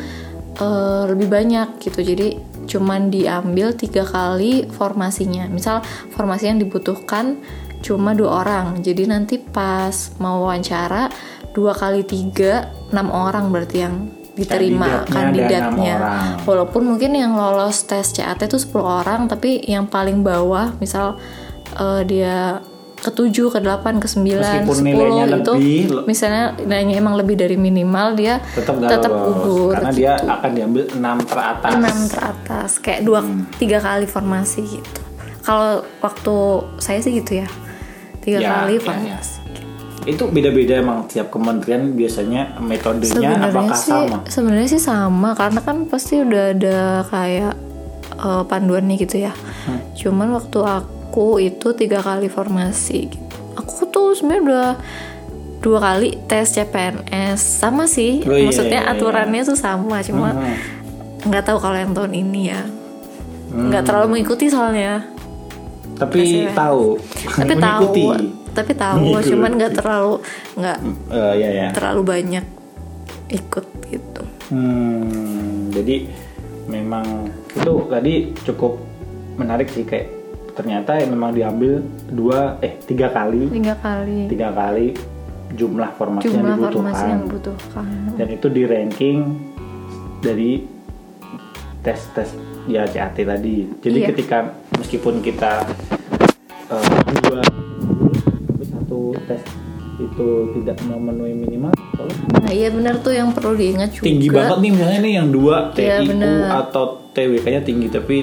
eh, 0.58 1.02
lebih 1.10 1.28
banyak 1.28 1.82
gitu. 1.82 2.00
Jadi 2.00 2.28
cuman 2.64 3.12
diambil 3.12 3.76
tiga 3.76 4.02
kali 4.06 4.66
formasinya. 4.68 5.46
Misal 5.50 5.84
formasi 6.14 6.50
yang 6.50 6.58
dibutuhkan 6.60 7.40
cuma 7.84 8.16
dua 8.16 8.46
orang. 8.46 8.80
Jadi 8.80 9.04
nanti 9.04 9.36
pas 9.36 9.92
mau 10.16 10.48
wawancara 10.48 11.12
dua 11.54 11.76
kali 11.76 12.02
tiga 12.02 12.72
enam 12.90 13.12
orang 13.12 13.52
berarti 13.52 13.76
yang 13.84 13.94
diterima 14.34 15.06
Kandidatnya 15.06 15.70
kandidatnya. 15.70 15.96
Walaupun 16.42 16.82
mungkin 16.90 17.14
yang 17.14 17.38
lolos 17.38 17.86
tes 17.86 18.10
CAT 18.10 18.50
itu 18.50 18.58
10 18.58 18.82
orang, 18.82 19.20
tapi 19.30 19.62
yang 19.62 19.86
paling 19.86 20.26
bawah 20.26 20.74
misal 20.82 21.22
eh, 21.78 22.02
dia 22.02 22.58
ketujuh, 22.96 23.48
ke 23.48 23.58
delapan, 23.58 23.96
ke 23.96 24.06
sembilan, 24.06 24.64
sepuluh 24.64 24.80
itu 25.26 25.52
lebih, 25.52 25.80
misalnya 26.04 26.56
nilainya 26.56 26.94
emang 26.96 27.14
lebih 27.14 27.36
dari 27.36 27.54
minimal 27.54 28.14
dia 28.14 28.40
Tetap 28.50 28.80
tetap 28.80 29.12
gugur 29.12 29.72
karena 29.72 29.90
dia 29.90 30.12
akan 30.16 30.50
diambil 30.50 30.82
6 30.88 30.98
teratas. 31.24 31.72
enam 31.74 31.98
teratas 32.06 32.70
kayak 32.78 33.00
dua 33.02 33.20
Hmm. 33.20 33.44
tiga 33.54 33.78
kali 33.78 34.04
formasi 34.04 34.62
gitu. 34.64 35.00
Kalau 35.40 35.84
waktu 35.98 36.34
saya 36.78 36.98
sih 36.98 37.12
gitu 37.14 37.38
ya 37.38 37.48
tiga 38.18 38.38
Ya, 38.38 38.48
kali 38.62 38.74
ya, 38.74 38.80
ya. 38.80 38.84
formasi. 38.84 39.36
Itu 40.04 40.28
beda-beda 40.28 40.76
emang 40.76 41.04
tiap 41.04 41.28
kementerian 41.28 41.92
biasanya 41.92 42.56
metodenya 42.58 43.08
Sebenarnya 43.10 43.48
apakah 43.50 43.72
sih 43.74 43.88
sama? 43.90 44.18
sebenarnya 44.26 44.68
sih 44.70 44.82
sama 44.82 45.30
karena 45.32 45.60
kan 45.60 45.76
pasti 45.84 46.20
udah 46.20 46.44
ada 46.50 46.78
kayak 47.04 47.54
eh, 48.14 48.42
panduannya 48.46 48.96
gitu 48.96 49.16
ya. 49.18 49.32
Hmm. 49.64 49.80
Cuman 49.92 50.28
waktu 50.32 50.58
aku 50.60 50.93
itu 51.38 51.72
tiga 51.72 51.98
kali 51.98 52.26
formasi. 52.26 53.08
Gitu. 53.08 53.36
Aku 53.54 53.86
tuh 53.86 54.12
sebenarnya 54.12 54.42
udah 54.42 54.68
dua 55.60 55.78
kali 55.80 56.18
tes 56.24 56.52
CPNS 56.52 57.40
sama 57.40 57.86
sih. 57.86 58.20
Oh, 58.22 58.34
iya, 58.34 58.44
Maksudnya 58.44 58.80
iya, 58.82 58.90
iya. 58.90 58.94
aturannya 58.94 59.42
tuh 59.42 59.56
sama, 59.56 60.02
cuma 60.02 60.34
Hmm. 60.34 60.56
nggak 61.24 61.44
tahu 61.44 61.58
kalau 61.58 61.76
yang 61.76 61.92
tahun 61.92 62.12
ini 62.12 62.42
ya. 62.46 62.62
Nggak 63.48 63.82
terlalu 63.84 64.06
mengikuti 64.12 64.50
soalnya. 64.50 65.06
Tapi 65.94 66.18
Tes 66.44 66.52
tahu 66.52 66.98
Tapi 67.38 67.54
tahu, 67.70 67.86
tapi 68.50 68.72
tahu, 68.74 68.98
Mengikuti. 68.98 69.30
cuman 69.30 69.50
nggak 69.54 69.72
terlalu 69.72 70.14
nggak 70.54 70.78
Eh, 71.14 71.34
ya 71.38 71.48
ya. 71.54 71.68
terlalu 71.70 72.02
banyak 72.02 72.44
ikut 73.30 73.64
gitu. 73.86 74.22
Hmm, 74.50 75.70
jadi 75.70 76.10
memang 76.66 77.30
itu 77.54 77.72
tadi 77.86 78.12
cukup 78.42 78.76
menarik 79.34 79.70
sih 79.70 79.82
kayak 79.82 80.10
ternyata 80.54 80.96
yang 80.96 81.10
memang 81.10 81.30
diambil 81.30 81.82
dua 82.06 82.56
eh 82.60 82.78
tiga 82.80 83.10
kali 83.10 83.50
Tiga 83.50 83.74
kali. 83.76 84.18
tiga 84.26 84.48
kali 84.50 84.94
jumlah 85.50 85.90
formasi 85.92 86.24
yang 86.24 86.34
jumlah 86.36 86.54
dibutuhkan 86.56 86.74
formasi 86.84 87.04
yang 87.04 87.22
dibutuhkan. 87.22 87.86
dan 88.14 88.28
itu 88.28 88.46
di 88.48 88.62
ranking 88.64 89.18
dari 90.18 90.50
tes 91.80 92.00
tes 92.10 92.28
ya 92.64 92.82
CAT 92.84 93.18
tadi 93.18 93.68
jadi 93.78 93.98
Iya. 94.00 94.08
ketika 94.10 94.38
meskipun 94.74 95.20
kita 95.20 95.62
eh, 96.66 96.86
dua 97.20 97.42
tapi 98.46 98.64
satu 98.64 98.98
tes 99.26 99.42
itu 99.96 100.26
tidak 100.52 100.82
memenuhi 100.82 101.34
minimal. 101.36 101.70
Nah 102.34 102.50
iya 102.50 102.66
benar 102.68 102.98
tuh 102.98 103.10
yang 103.10 103.30
perlu 103.30 103.54
diingat 103.54 103.90
juga. 103.92 104.04
tinggi 104.04 104.26
banget 104.28 104.58
nih 104.58 104.70
misalnya 104.72 105.00
nih 105.00 105.14
yang 105.14 105.28
dua 105.30 105.56
Iya, 105.70 106.02
TIU 106.02 106.10
bener. 106.10 106.50
atau 106.52 106.84
TWK-nya 107.10 107.62
tinggi 107.62 107.86
tapi 107.88 108.16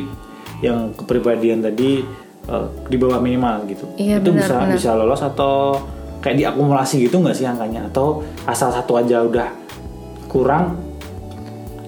yang 0.62 0.94
kepribadian 0.94 1.66
tadi 1.66 2.06
eh, 2.48 2.66
di 2.88 2.96
bawah 2.98 3.20
minimal 3.20 3.66
gitu. 3.68 3.86
Iya, 3.98 4.22
itu 4.22 4.30
benar, 4.32 4.42
bisa 4.46 4.56
benar. 4.56 4.74
bisa 4.78 4.90
lolos 4.96 5.22
atau 5.22 5.56
kayak 6.22 6.38
diakumulasi 6.38 7.10
gitu 7.10 7.18
nggak 7.20 7.36
sih 7.36 7.50
angkanya 7.50 7.90
atau 7.90 8.22
asal 8.46 8.70
satu 8.70 9.02
aja 9.02 9.26
udah 9.26 9.50
kurang 10.30 10.78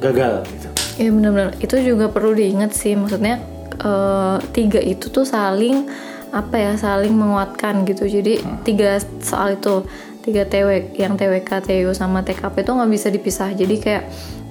gagal 0.02 0.44
gitu. 0.50 0.68
Iya 1.00 1.10
benar-benar 1.14 1.50
itu 1.62 1.76
juga 1.80 2.06
perlu 2.10 2.34
diingat 2.36 2.74
sih 2.74 2.98
maksudnya 2.98 3.40
eh, 3.78 4.38
tiga 4.52 4.82
itu 4.82 5.14
tuh 5.14 5.24
saling 5.24 5.88
apa 6.34 6.58
ya 6.58 6.74
saling 6.74 7.14
menguatkan 7.14 7.86
gitu 7.86 8.10
jadi 8.10 8.42
tiga 8.66 8.98
soal 9.22 9.54
itu 9.54 9.86
tiga 10.26 10.50
TW 10.50 10.98
yang 10.98 11.14
TWK 11.14 11.62
TU 11.62 11.94
sama 11.94 12.26
TKP 12.26 12.66
itu 12.66 12.72
nggak 12.74 12.92
bisa 12.92 13.08
dipisah 13.14 13.50
jadi 13.54 13.76
kayak 13.78 14.04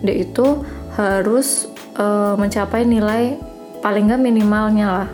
dia 0.06 0.14
itu 0.14 0.62
harus 0.94 1.66
eh, 1.98 2.34
mencapai 2.38 2.86
nilai 2.86 3.34
paling 3.82 4.08
nggak 4.08 4.22
minimalnya 4.22 4.86
lah. 4.88 5.08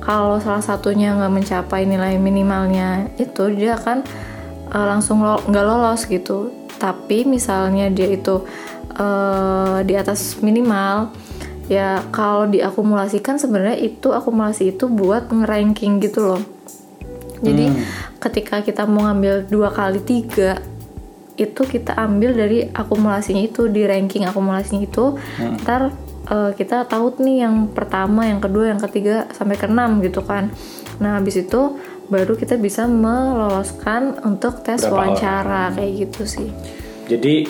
Kalau 0.00 0.36
salah 0.40 0.64
satunya 0.64 1.16
nggak 1.16 1.32
mencapai 1.32 1.88
nilai 1.88 2.20
minimalnya 2.20 3.08
itu 3.16 3.48
dia 3.52 3.80
akan 3.80 4.04
eh, 4.70 4.86
langsung 4.86 5.24
lo- 5.24 5.42
nggak 5.48 5.64
lolos 5.66 6.04
gitu. 6.06 6.52
Tapi 6.76 7.24
misalnya 7.24 7.88
dia 7.88 8.12
itu 8.12 8.44
eh, 8.94 9.78
di 9.82 9.94
atas 9.96 10.38
minimal 10.44 11.10
ya 11.70 12.02
kalau 12.10 12.50
diakumulasikan 12.50 13.38
sebenarnya 13.38 13.78
itu 13.78 14.10
akumulasi 14.10 14.76
itu 14.76 14.86
buat 14.86 15.32
ngeranking 15.32 15.98
gitu 16.04 16.36
loh. 16.36 16.42
Jadi 17.40 17.72
ketika 18.20 18.60
kita 18.60 18.84
mau 18.84 19.08
ngambil 19.08 19.48
dua 19.48 19.72
kali 19.72 20.04
tiga 20.04 20.60
itu 21.40 21.64
kita 21.64 21.96
ambil 21.96 22.36
dari 22.36 22.68
akumulasinya 22.68 23.40
itu 23.40 23.64
di 23.72 23.88
ranking 23.88 24.28
akumulasinya 24.28 24.84
itu 24.84 25.16
ntar 25.64 25.88
eh, 26.30 26.50
kita 26.54 26.86
tahu 26.86 27.18
nih 27.18 27.44
yang 27.44 27.68
pertama 27.68 28.24
yang 28.24 28.38
kedua 28.38 28.70
yang 28.70 28.80
ketiga 28.80 29.26
sampai 29.30 29.54
ke 29.54 29.66
enam 29.66 29.98
gitu 30.00 30.22
kan 30.22 30.48
nah 30.96 31.16
habis 31.16 31.36
itu 31.36 31.76
baru 32.06 32.34
kita 32.34 32.54
bisa 32.56 32.86
meloloskan 32.86 34.18
untuk 34.22 34.60
tes 34.60 34.82
Berapa 34.82 34.94
wawancara 35.14 35.72
kayak 35.72 35.92
gitu 36.00 36.22
sih 36.26 36.48
Jadi 37.06 37.46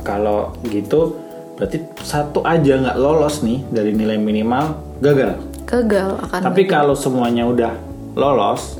kalau 0.00 0.54
gitu 0.64 1.14
berarti 1.54 1.82
satu 2.00 2.42
aja 2.42 2.78
nggak 2.78 2.96
lolos 2.96 3.42
nih 3.42 3.66
dari 3.68 3.90
nilai 3.90 4.14
minimal 4.14 4.78
gagal. 4.98 5.34
gagal 5.64 6.10
akan 6.22 6.40
Tapi 6.40 6.62
kalau 6.64 6.94
semuanya 6.94 7.42
udah 7.44 7.74
lolos 8.14 8.78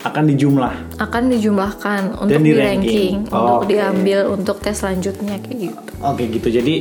akan 0.00 0.24
dijumlah. 0.26 0.74
akan 0.96 1.22
dijumlahkan 1.28 2.02
untuk 2.18 2.34
di 2.34 2.42
di 2.42 2.52
ranking. 2.52 3.28
ranking, 3.28 3.30
untuk 3.30 3.62
Oke. 3.62 3.68
diambil 3.68 4.18
untuk 4.28 4.56
tes 4.58 4.72
selanjutnya 4.74 5.36
kayak 5.38 5.58
gitu. 5.60 5.80
Oke 6.00 6.22
gitu. 6.26 6.48
Jadi 6.48 6.74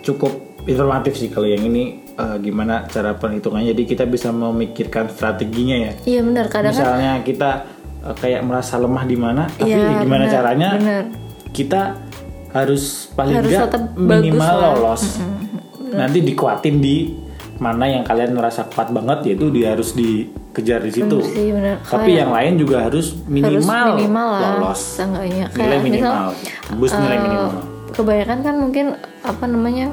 cukup 0.00 0.32
informatif 0.64 1.12
sih 1.14 1.28
kalau 1.28 1.44
yang 1.44 1.62
ini 1.62 1.84
eh, 2.10 2.36
gimana 2.38 2.86
cara 2.86 3.12
perhitungannya. 3.12 3.70
Jadi 3.70 3.82
kita 3.86 4.04
bisa 4.04 4.30
memikirkan 4.30 5.08
strateginya 5.08 5.76
ya. 5.78 5.92
Iya 6.04 6.20
benar 6.22 6.46
kadang 6.46 6.70
kan 6.70 6.80
Misalnya 6.80 7.12
kita 7.20 7.50
eh, 8.02 8.14
kayak 8.14 8.40
merasa 8.42 8.74
lemah 8.76 9.04
di 9.04 9.16
mana, 9.16 9.42
tapi 9.50 9.70
Iya, 9.70 10.00
gimana 10.00 10.24
benar, 10.24 10.34
caranya 10.34 10.68
benar. 10.74 11.04
kita 11.50 11.80
harus 12.50 12.82
paling 13.10 13.34
Harus 13.36 13.50
tetap 13.52 13.82
minimal 13.94 14.38
bagus 14.38 14.40
lah. 14.40 14.72
lolos. 14.72 15.02
Nanti 15.90 16.18
dikuatin 16.20 16.76
di 16.76 16.96
mana 17.54 17.86
yang 17.86 18.02
kalian 18.02 18.32
merasa 18.32 18.62
kuat 18.64 18.90
banget 18.90 19.18
yaitu 19.26 19.46
dia 19.48 19.70
harus 19.70 19.92
di 19.92 20.26
kejar 20.50 20.80
di 20.80 20.90
situ. 20.92 21.18
Bener 21.18 21.30
sih, 21.30 21.48
bener. 21.50 21.76
Tapi 21.80 22.02
Kayak- 22.08 22.20
yang 22.20 22.30
lain 22.30 22.52
juga 22.56 22.76
harus 22.80 23.06
minimal, 23.24 23.58
harus 23.60 23.94
minimal 23.96 24.26
lah 24.28 24.40
lolos. 24.56 24.80
seenggaknya 24.94 25.44
Nilai 25.50 25.66
kayak 25.68 25.82
minimal. 25.82 26.24
misal 26.30 26.74
Bus 26.78 26.92
nilai 26.92 27.18
minimal. 27.20 27.50
kebanyakan 27.90 28.38
kan 28.40 28.54
mungkin 28.56 28.86
apa 29.20 29.44
namanya 29.44 29.86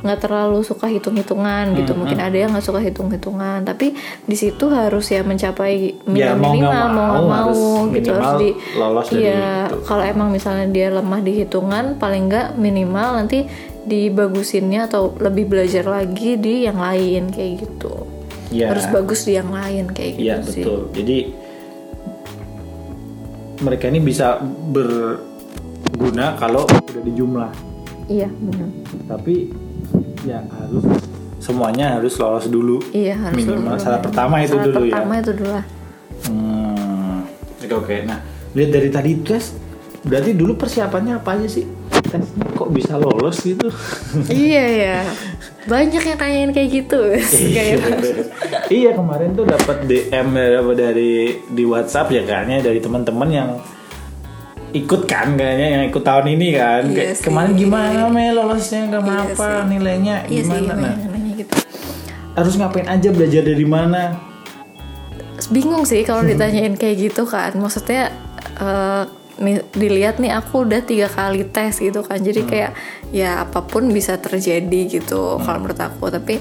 nggak 0.00 0.18
terlalu 0.18 0.60
suka 0.60 0.86
hitung-hitungan 0.86 1.72
gitu 1.74 1.92
Hmm, 1.92 2.00
mungkin 2.00 2.18
ada 2.18 2.32
yang 2.32 2.50
nggak 2.50 2.64
suka 2.64 2.80
hitung-hitungan 2.80 3.62
tapi 3.62 3.92
di 4.22 4.32
situ 4.32 4.66
harus 4.66 5.06
ya 5.06 5.20
mencapai 5.20 6.00
Ya, 6.08 6.32
nilai 6.32 6.34
mau 6.34 6.52
nggak 6.52 6.56
minimal 6.56 6.86
mau 6.88 6.96
mau 6.96 7.20
mau, 7.20 7.30
harus 7.46 7.60
gitu 7.92 8.10
minimal 8.10 8.20
harus 8.22 8.34
di 8.38 8.50
lolos 8.74 9.06
iya 9.10 9.44
itu. 9.66 9.76
kalau 9.84 10.02
emang 10.02 10.28
misalnya 10.28 10.66
dia 10.66 10.88
lemah 10.88 11.20
di 11.20 11.32
hitungan 11.36 11.84
paling 11.94 12.26
nggak 12.26 12.48
minimal 12.56 13.08
nanti 13.14 13.44
dibagusinnya 13.80 14.86
atau 14.86 15.12
lebih 15.16 15.46
belajar 15.46 15.84
lagi 15.84 16.36
di 16.36 16.64
yang 16.64 16.76
lain 16.76 17.28
kayak 17.28 17.52
gitu 17.60 17.94
Iya. 18.50 18.66
harus 18.74 18.86
bagus 18.88 19.22
di 19.22 19.38
yang 19.38 19.46
lain 19.48 19.86
kayak 19.88 20.12
gitu 20.14 20.26
Iya 20.26 20.36
sih 20.42 20.64
betul. 20.66 20.80
Jadi 20.90 21.16
mereka 23.60 23.86
ini 23.86 24.00
bisa 24.00 24.40
berguna 24.42 26.34
kalau 26.34 26.64
udah 26.64 27.02
di 27.04 27.12
jumlah. 27.12 27.50
iya 28.06 28.26
benar 28.26 28.68
Tapi 29.06 29.34
ya 30.26 30.38
harus 30.44 30.84
semuanya 31.40 31.96
harus 31.96 32.14
lolos 32.20 32.46
dulu. 32.46 32.76
Iya 32.92 33.16
harus 33.16 33.40
Minimal 33.40 33.74
dulu. 33.76 33.82
syarat 33.82 34.00
pertama 34.04 34.34
itu 34.44 34.54
Syarat 34.54 34.66
dulu 34.68 34.80
ya. 34.84 34.92
pertama 34.92 35.14
itu 35.16 35.30
dulu 35.32 35.50
lah. 35.50 35.64
Hmm. 36.28 37.18
Oke 37.60 37.74
oke. 37.74 37.96
Nah 38.04 38.18
lihat 38.52 38.70
dari 38.74 38.88
tadi 38.92 39.10
tes, 39.24 39.44
berarti 40.04 40.30
dulu 40.36 40.52
persiapannya 40.58 41.16
apa 41.16 41.40
aja 41.40 41.48
sih? 41.48 41.64
Tesnya 42.00 42.46
kok 42.56 42.70
bisa 42.74 42.98
lolos 42.98 43.40
gitu? 43.40 43.68
iya 44.28 44.64
ya. 44.68 44.98
Banyak 45.68 46.02
yang 46.02 46.18
nanyain 46.18 46.50
kayak 46.50 46.68
gitu. 46.72 47.00
kayak 47.56 47.78
iya 48.68 48.90
kemarin 48.92 49.32
tuh 49.32 49.46
dapat 49.46 49.86
DM 49.86 50.28
dari, 50.34 50.74
dari 50.76 51.12
di 51.48 51.64
WhatsApp 51.64 52.12
ya 52.12 52.22
kayaknya 52.24 52.64
dari 52.64 52.80
teman-teman 52.82 53.28
yang 53.30 53.48
ikut 54.72 55.02
kan 55.04 55.34
kayaknya 55.34 55.66
yang 55.70 55.84
ikut 55.86 56.00
tahun 56.00 56.26
ini 56.30 56.48
kan 56.52 56.82
Iya 56.84 56.96
Kayak, 56.96 57.14
sih. 57.16 57.24
kemarin 57.24 57.52
gimana 57.54 58.00
Mel 58.06 58.32
lolosnya 58.32 58.80
gak 58.88 59.02
Iya 59.02 59.16
apa 59.26 59.34
sih. 59.34 59.62
nilainya 59.68 60.16
iya 60.26 60.42
sih 60.42 60.50
gimana 60.56 60.74
nah 60.76 60.94
yang 60.94 61.10
nanya 61.10 61.32
gitu. 61.36 61.54
harus 62.32 62.54
ngapain 62.54 62.86
aja 62.86 63.08
belajar 63.10 63.42
dari 63.42 63.66
mana 63.66 64.02
Bingung 65.48 65.82
sih 65.82 66.04
kalau 66.04 66.22
ditanyain 66.22 66.76
kayak 66.76 66.96
gitu 67.02 67.24
kan. 67.24 67.50
Maksudnya 67.56 68.12
eh, 68.56 69.02
nih, 69.36 69.64
dilihat 69.72 70.20
nih 70.20 70.30
aku 70.30 70.62
udah 70.62 70.78
tiga 70.80 71.08
kali 71.08 71.42
tes 71.44 71.74
gitu 71.74 72.04
kan. 72.04 72.20
Jadi 72.20 72.44
kayak 72.44 72.72
ya 73.10 73.42
apa 73.42 73.64
pun 73.64 73.88
bisa 73.88 74.14
terjadi 74.14 74.80
gitu 74.86 75.40
kalau 75.40 75.58
menurut 75.58 75.80
aku. 75.80 76.06
Tapi 76.06 76.38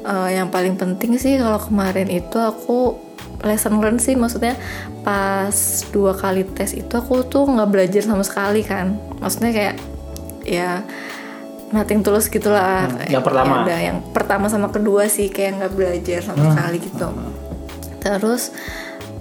eh, 0.00 0.28
yang 0.32 0.48
paling 0.48 0.78
penting 0.78 1.18
sih 1.18 1.36
kalau 1.36 1.58
kemarin 1.58 2.08
itu 2.08 2.38
aku 2.38 2.96
lesson 3.40 3.80
learn 3.80 3.96
sih 3.96 4.16
maksudnya 4.16 4.56
pas 5.00 5.54
dua 5.88 6.12
kali 6.12 6.44
tes 6.44 6.76
itu 6.76 6.92
aku 6.92 7.24
tuh 7.24 7.48
nggak 7.48 7.70
belajar 7.70 8.02
sama 8.04 8.24
sekali 8.24 8.60
kan. 8.64 9.00
Maksudnya 9.20 9.50
kayak 9.52 9.76
ya 10.44 10.84
nothing 11.70 12.02
tulus 12.04 12.28
gitulah. 12.28 12.86
Hmm, 12.90 13.08
yang 13.08 13.24
pertama? 13.24 13.48
Ya 13.48 13.60
udah, 13.64 13.80
yang 13.80 13.98
pertama 14.12 14.46
sama 14.50 14.68
kedua 14.68 15.06
sih 15.06 15.30
kayak 15.30 15.62
nggak 15.62 15.74
belajar 15.74 16.20
sama 16.26 16.52
sekali 16.52 16.76
gitu. 16.82 17.08
Terus 18.00 18.42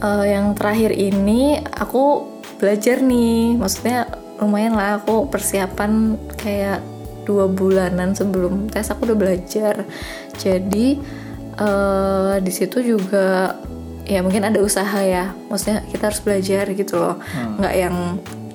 eh, 0.01 0.25
yang 0.35 0.53
terakhir 0.57 0.91
ini 0.93 1.61
aku 1.63 2.27
belajar 2.59 2.99
nih. 2.99 3.55
Maksudnya 3.55 4.09
lumayan 4.39 4.75
lah 4.75 4.99
aku 5.03 5.27
persiapan 5.27 6.15
kayak 6.39 6.83
dua 7.23 7.45
bulanan 7.45 8.17
sebelum 8.17 8.67
tes 8.67 8.89
aku 8.91 9.07
udah 9.07 9.17
belajar. 9.17 9.85
Jadi 10.35 10.99
eh, 11.55 12.35
di 12.41 12.51
situ 12.51 12.81
juga 12.83 13.55
ya 14.09 14.25
mungkin 14.25 14.41
ada 14.41 14.57
usaha 14.59 14.99
ya. 15.05 15.37
Maksudnya 15.53 15.85
kita 15.93 16.09
harus 16.09 16.21
belajar 16.25 16.65
gitu 16.73 16.97
loh. 16.97 17.21
Nggak 17.61 17.75
yang 17.77 17.95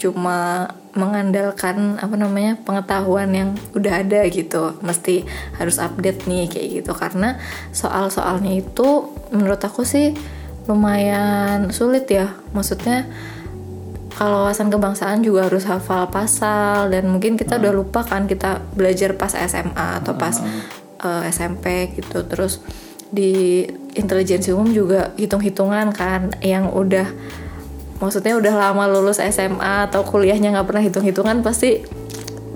cuma 0.02 0.68
mengandalkan 0.94 1.99
apa 1.99 2.14
namanya 2.14 2.58
pengetahuan 2.62 3.30
yang 3.30 3.50
udah 3.72 4.02
ada 4.02 4.26
gitu. 4.26 4.74
Mesti 4.83 5.22
harus 5.57 5.78
update 5.78 6.26
nih 6.26 6.50
kayak 6.50 6.68
gitu. 6.83 6.92
Karena 6.92 7.38
soal-soalnya 7.70 8.59
itu 8.59 9.14
menurut 9.31 9.62
aku 9.62 9.87
sih 9.87 10.18
lumayan 10.66 11.70
sulit 11.70 12.11
ya. 12.11 12.35
Maksudnya 12.50 13.07
kalau 14.14 14.46
wawasan 14.46 14.70
kebangsaan 14.70 15.22
juga 15.22 15.46
harus 15.46 15.66
hafal 15.70 16.11
pasal. 16.11 16.90
Dan 16.90 17.14
mungkin 17.14 17.38
kita 17.38 17.62
udah 17.62 17.72
lupa 17.74 18.02
kan 18.02 18.26
kita 18.26 18.59
belajar 18.74 19.14
pas 19.14 19.35
SMA 19.35 20.02
atau 20.02 20.18
pas 20.18 20.35
eh, 21.02 21.22
SMP 21.31 21.94
gitu. 21.94 22.26
Terus 22.26 22.59
di 23.14 23.62
intelijensi 23.94 24.50
umum 24.50 24.74
juga 24.74 25.14
hitung-hitungan 25.14 25.94
kan 25.94 26.35
yang 26.42 26.74
udah 26.74 27.07
maksudnya 28.03 28.35
udah 28.35 28.55
lama 28.59 28.90
lulus 28.90 29.22
SMA 29.22 29.88
atau 29.88 30.03
kuliahnya 30.03 30.50
nggak 30.50 30.66
pernah 30.66 30.83
hitung-hitungan 30.83 31.40
pasti 31.46 31.87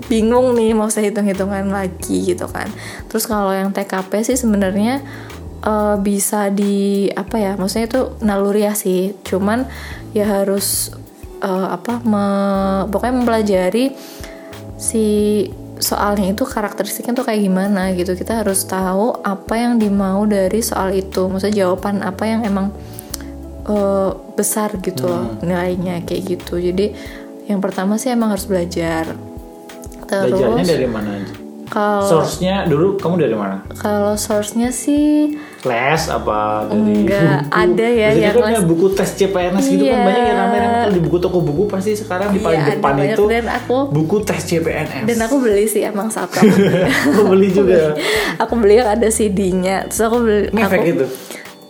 bingung 0.09 0.57
nih 0.57 0.73
mau 0.73 0.89
saya 0.89 1.13
hitung-hitungan 1.13 1.69
lagi 1.69 2.25
gitu 2.33 2.49
kan. 2.49 2.67
Terus 3.07 3.29
kalau 3.29 3.53
yang 3.53 3.69
TKP 3.71 4.25
sih 4.25 4.37
sebenarnya 4.37 5.05
eh, 5.63 5.95
bisa 6.01 6.49
di 6.49 7.07
apa 7.13 7.37
ya 7.37 7.53
maksudnya 7.55 7.87
itu 7.87 8.01
naluriah 8.25 8.73
sih. 8.73 9.15
Cuman 9.21 9.69
ya 10.11 10.25
harus 10.27 10.91
eh, 11.39 11.67
apa 11.69 12.01
me- 12.03 12.89
pokoknya 12.89 13.15
mempelajari 13.21 13.93
si 14.75 15.05
soalnya 15.79 16.35
itu 16.35 16.43
karakteristiknya 16.45 17.15
tuh 17.15 17.25
kayak 17.25 17.41
gimana 17.43 17.95
gitu. 17.95 18.13
Kita 18.13 18.43
harus 18.43 18.63
tahu 18.67 19.15
apa 19.23 19.55
yang 19.55 19.79
dimau 19.79 20.27
dari 20.29 20.59
soal 20.59 20.93
itu. 20.93 21.25
Maksudnya 21.25 21.65
jawaban 21.65 22.03
apa 22.05 22.23
yang 22.27 22.45
emang 22.45 22.75
eh, 23.65 24.11
besar 24.35 24.75
gitu 24.79 25.07
loh 25.07 25.39
nilainya 25.41 26.03
kayak 26.05 26.37
gitu. 26.37 26.59
Jadi 26.59 26.93
yang 27.49 27.63
pertama 27.63 27.97
sih 27.97 28.11
emang 28.11 28.35
harus 28.35 28.45
belajar. 28.45 29.17
Belajarnya 30.09 30.63
terus 30.65 30.73
dari 30.73 30.89
mana 30.89 31.09
aja? 31.21 31.49
kalau 31.69 32.09
source-nya 32.09 32.65
dulu 32.65 32.97
kamu 32.97 33.15
dari 33.29 33.35
mana? 33.37 33.61
kalau 33.77 34.17
source-nya 34.17 34.73
sih 34.73 35.37
les 35.61 36.03
apa 36.07 36.37
dari 36.65 37.03
Enggak, 37.03 37.19
buku? 37.41 37.51
ada 37.53 37.83
ya 37.83 38.07
Biasanya 38.09 38.21
yang 38.21 38.31
kan 38.33 38.39
les- 38.41 38.53
ada 38.53 38.61
buku 38.63 38.85
tes 38.89 39.09
CPNS 39.11 39.65
gitu 39.65 39.83
kan 39.83 39.91
Iya. 39.91 39.99
banyak 40.01 40.23
yang 40.23 40.37
rame-rame. 40.39 40.77
Kalau 40.79 40.93
di 40.93 41.01
buku 41.01 41.17
toko 41.19 41.37
buku 41.41 41.61
pasti 41.65 41.91
sekarang 41.93 42.27
di 42.29 42.37
Iya, 42.37 42.45
paling 42.45 42.61
ada 42.61 42.71
depan 42.73 42.93
banyak. 42.95 43.11
itu 43.11 43.23
Dan 43.25 43.45
aku- 43.49 43.87
buku 43.89 44.15
tes 44.21 44.41
CPNS 44.41 45.03
dan 45.05 45.17
aku 45.19 45.35
beli 45.37 45.65
sih 45.65 45.81
emang 45.81 46.07
satu. 46.07 46.39
Aku 47.09 47.21
beli 47.25 47.49
juga. 47.49 47.91
aku 48.37 48.53
beli 48.55 48.73
yang 48.77 48.89
ada 48.89 49.07
CD-nya 49.09 49.83
terus 49.85 49.99
aku 50.01 50.17
beli 50.19 50.47
ngefek 50.49 50.77
aku, 50.77 50.87
gitu? 50.87 51.05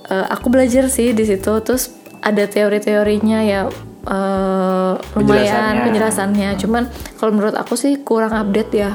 Eh, 0.07 0.25
aku 0.27 0.45
belajar 0.47 0.85
sih 0.87 1.09
di 1.09 1.23
situ. 1.23 1.51
Terus 1.59 1.89
ada 2.19 2.43
teori-teorinya 2.43 3.39
ya 3.41 3.61
eh, 4.01 4.91
lumayan 5.13 5.17
Penjelasannya. 5.17 5.83
penjelasannya. 5.83 6.49
Cuman 6.57 6.83
kalau 7.15 7.31
menurut 7.31 7.53
aku 7.53 7.73
sih 7.73 7.97
kurang 7.99 8.31
update 8.31 8.71
ya 8.75 8.93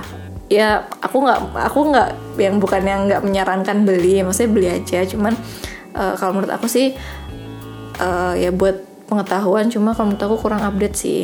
ya 0.53 0.85
aku 1.01 1.25
nggak 1.25 1.39
aku 1.57 1.81
nggak 1.89 2.09
yang 2.37 2.57
bukan 2.61 2.83
yang 2.85 3.01
nggak 3.09 3.23
menyarankan 3.25 3.89
beli 3.89 4.21
maksudnya 4.21 4.51
beli 4.53 4.69
aja. 4.71 5.05
Cuman 5.09 5.33
eh, 5.97 6.15
kalau 6.19 6.33
menurut 6.37 6.53
aku 6.53 6.67
sih 6.69 6.93
eh, 8.01 8.35
ya 8.39 8.51
buat 8.53 8.81
pengetahuan 9.09 9.69
cuma 9.69 9.93
kalau 9.93 10.13
menurut 10.13 10.25
aku 10.25 10.37
kurang 10.49 10.63
update 10.65 10.97
sih. 10.97 11.21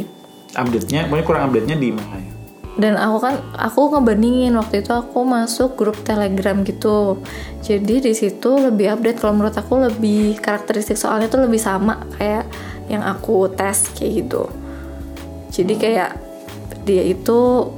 Update-nya 0.50 1.06
pokoknya 1.06 1.26
kurang 1.26 1.42
update-nya 1.50 1.76
di 1.78 1.90
mana 1.94 2.16
ya? 2.18 2.30
Dan 2.80 2.94
aku 2.96 3.16
kan 3.20 3.34
aku 3.58 3.92
ngebandingin 3.92 4.54
waktu 4.56 4.80
itu 4.80 4.94
aku 4.94 5.26
masuk 5.26 5.76
grup 5.76 5.98
telegram 6.06 6.62
gitu. 6.62 7.18
Jadi 7.60 8.00
di 8.00 8.12
situ 8.14 8.50
lebih 8.56 8.94
update 8.94 9.18
kalau 9.20 9.36
menurut 9.36 9.52
aku 9.52 9.84
lebih 9.90 10.38
karakteristik 10.38 10.96
soalnya 10.96 11.28
tuh 11.28 11.44
lebih 11.44 11.58
sama 11.58 12.06
kayak 12.16 12.46
yang 12.86 13.02
aku 13.02 13.50
tes 13.52 13.90
kayak 13.92 14.24
gitu. 14.24 14.48
Jadi 15.50 15.74
kayak 15.76 16.10
dia 16.86 17.04
itu 17.04 17.68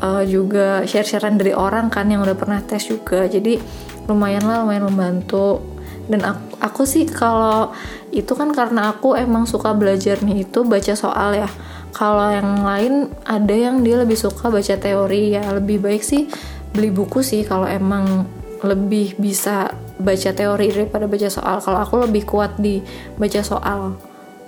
uh, 0.00 0.24
juga 0.24 0.82
share-sharean 0.88 1.36
dari 1.36 1.52
orang 1.52 1.92
kan 1.92 2.08
yang 2.08 2.24
udah 2.24 2.34
pernah 2.34 2.58
tes 2.64 2.88
juga. 2.88 3.28
Jadi 3.28 3.60
lumayan 4.08 4.42
lah 4.48 4.64
lumayan 4.64 4.88
membantu. 4.88 5.62
Dan 6.10 6.26
aku, 6.26 6.42
aku 6.58 6.82
sih 6.88 7.06
kalau 7.06 7.70
itu 8.10 8.34
kan 8.34 8.50
karena 8.50 8.90
aku 8.90 9.14
emang 9.14 9.46
suka 9.46 9.70
belajarnya 9.76 10.34
itu 10.42 10.66
baca 10.66 10.94
soal 10.98 11.38
ya. 11.38 11.48
Kalau 11.94 12.32
yang 12.32 12.66
lain 12.66 12.94
ada 13.22 13.54
yang 13.54 13.86
dia 13.86 14.00
lebih 14.00 14.18
suka 14.18 14.50
baca 14.50 14.74
teori. 14.74 15.38
Ya 15.38 15.46
lebih 15.54 15.78
baik 15.78 16.02
sih 16.02 16.26
beli 16.74 16.90
buku 16.90 17.22
sih 17.22 17.46
kalau 17.46 17.66
emang 17.66 18.26
lebih 18.60 19.16
bisa 19.16 19.72
baca 20.00 20.30
teori 20.34 20.66
daripada 20.74 21.06
baca 21.06 21.28
soal. 21.30 21.62
Kalau 21.62 21.78
aku 21.78 21.94
lebih 22.02 22.26
kuat 22.26 22.58
di 22.58 22.82
baca 23.14 23.40
soal 23.46 23.94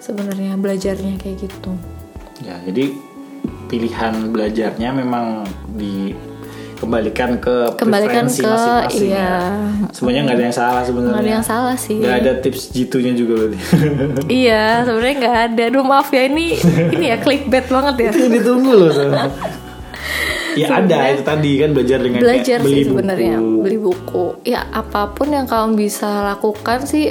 sebenarnya 0.03 0.59
belajarnya 0.59 1.15
kayak 1.23 1.47
gitu. 1.47 1.73
Ya 2.43 2.59
jadi 2.67 3.12
pilihan 3.73 4.13
belajarnya 4.29 4.91
memang 4.93 5.49
dikembalikan 5.81 7.41
ke 7.41 7.73
Kembalikan 7.81 8.29
preferensi 8.29 8.45
ke- 8.45 8.53
masing-masing 8.53 9.09
iya. 9.09 9.17
ya. 9.17 9.41
semuanya 9.97 10.21
nggak 10.29 10.37
ada 10.37 10.45
yang 10.45 10.57
salah 10.61 10.83
sebenarnya. 10.85 11.09
Nggak 11.09 11.25
ada 11.25 11.33
yang 11.33 11.47
salah 11.49 11.77
sih. 11.81 11.97
Nggak 11.97 12.17
ada 12.21 12.33
tips 12.45 12.63
jitunya 12.77 13.13
juga 13.17 13.33
berarti. 13.41 13.59
Iya 14.45 14.65
sebenarnya 14.85 15.17
nggak 15.25 15.39
ada. 15.49 15.63
Aduh 15.73 15.85
maaf 15.89 16.09
ya 16.13 16.23
ini 16.29 16.61
ini 16.93 17.05
ya 17.09 17.17
clickbait 17.17 17.67
banget 17.73 17.97
ya. 17.97 18.11
Itu 18.13 18.29
ditunggu 18.29 18.73
loh 18.77 18.93
ya 20.53 20.85
ada 20.85 21.17
itu 21.17 21.23
tadi 21.25 21.51
kan 21.65 21.71
belajar 21.73 21.99
dengan 22.05 22.21
kayak 22.21 22.29
belajar 22.29 22.59
beli 22.61 22.75
sih 22.77 22.85
sebenarnya 22.93 23.37
beli 23.41 23.79
buku. 23.81 24.25
Ya 24.45 24.69
apa 24.69 25.09
pun 25.17 25.33
yang 25.33 25.49
kamu 25.49 25.81
bisa 25.81 26.29
lakukan 26.29 26.85
sih 26.85 27.09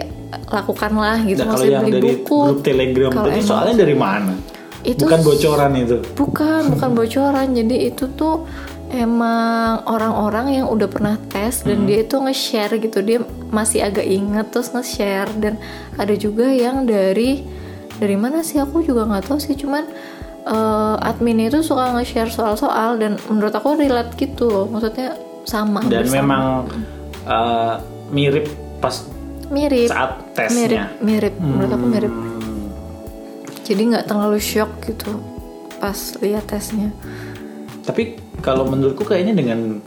lakukanlah 0.51 1.25
gitu. 1.25 1.41
Nah, 1.43 1.57
kalau 1.57 1.65
yang 1.65 1.83
beli 1.83 1.93
dari 1.97 2.09
buku. 2.21 2.37
grup 2.37 2.59
telegram 2.61 3.11
tadi 3.11 3.39
soalnya 3.41 3.75
dari 3.81 3.95
mana 3.97 4.60
Itu 4.81 5.05
bukan 5.05 5.21
bocoran 5.21 5.71
itu? 5.75 5.97
Bukan 6.13 6.61
bukan 6.71 6.89
bocoran. 6.99 7.47
Jadi 7.51 7.75
itu 7.87 8.09
tuh 8.11 8.45
emang 8.91 9.85
orang-orang 9.85 10.57
yang 10.57 10.67
udah 10.67 10.87
pernah 10.87 11.15
tes 11.27 11.61
Hmm. 11.61 11.67
dan 11.69 11.77
dia 11.85 11.99
itu 12.01 12.15
nge-share 12.17 12.73
gitu. 12.77 12.99
Dia 12.99 13.19
masih 13.49 13.81
agak 13.81 14.03
inget 14.03 14.49
terus 14.49 14.71
nge-share. 14.71 15.29
Dan 15.37 15.55
ada 15.95 16.13
juga 16.13 16.49
yang 16.49 16.83
dari 16.83 17.45
dari 17.97 18.17
mana 18.17 18.41
sih? 18.41 18.57
Aku 18.57 18.81
juga 18.81 19.05
nggak 19.05 19.29
tahu 19.29 19.37
sih. 19.37 19.53
Cuman 19.53 19.85
eh, 20.41 20.95
adminnya 20.99 21.47
itu 21.47 21.61
suka 21.61 21.93
nge-share 21.93 22.29
soal-soal 22.29 22.97
dan 22.97 23.15
menurut 23.27 23.53
aku 23.53 23.77
relate 23.77 24.17
gitu 24.17 24.49
loh. 24.49 24.65
Maksudnya 24.67 25.13
sama 25.41 25.81
dan 25.85 26.05
bersama. 26.05 26.17
memang 26.21 26.43
uh, 27.25 27.81
mirip 28.09 28.45
pas 28.77 28.93
mirip. 29.49 29.89
saat 29.89 30.21
mirip 30.21 30.37
tesnya 30.37 30.85
mirip. 31.01 31.33
Menurut 31.37 31.71
aku 31.71 31.85
mirip. 31.87 32.13
Hmm. 32.13 32.30
Jadi 33.71 33.81
nggak 33.87 34.05
terlalu 34.05 34.37
shock 34.37 34.83
gitu 34.83 35.15
pas 35.79 35.95
lihat 36.19 36.45
tesnya 36.45 36.91
Tapi 37.81 38.13
kalau 38.39 38.67
menurutku 38.67 39.01
kayaknya 39.01 39.33
dengan 39.33 39.79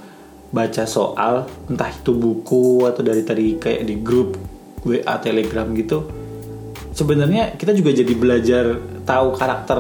baca 0.51 0.83
soal 0.83 1.45
entah 1.69 1.91
itu 1.91 2.11
buku 2.11 2.83
atau 2.83 3.03
dari 3.03 3.23
tadi 3.23 3.55
kayak 3.55 3.83
di 3.85 3.95
grup 4.01 4.35
WA 4.83 5.15
Telegram 5.19 5.67
gitu 5.71 6.03
sebenarnya 6.91 7.55
kita 7.55 7.71
juga 7.71 7.91
jadi 7.91 8.15
belajar 8.15 8.65
tahu 9.03 9.35
karakter 9.35 9.79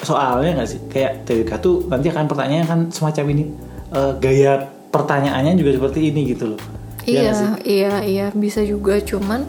soalnya 0.00 0.58
nggak 0.58 0.68
sih 0.68 0.80
kayak 0.86 1.12
TWK 1.22 1.52
tuh 1.58 1.76
nanti 1.86 2.10
akan 2.10 2.26
pertanyaan 2.26 2.66
kan 2.66 2.80
semacam 2.90 3.24
ini 3.30 3.44
eh, 3.90 4.12
gaya 4.18 4.52
pertanyaannya 4.90 5.54
juga 5.54 5.78
seperti 5.78 6.10
ini 6.10 6.20
gitu 6.26 6.54
loh 6.54 6.60
Iya 7.02 7.18
Iya, 7.18 7.32
sih? 7.34 7.48
iya, 7.66 7.94
iya 8.02 8.26
bisa 8.30 8.62
juga 8.62 9.02
cuman 9.02 9.42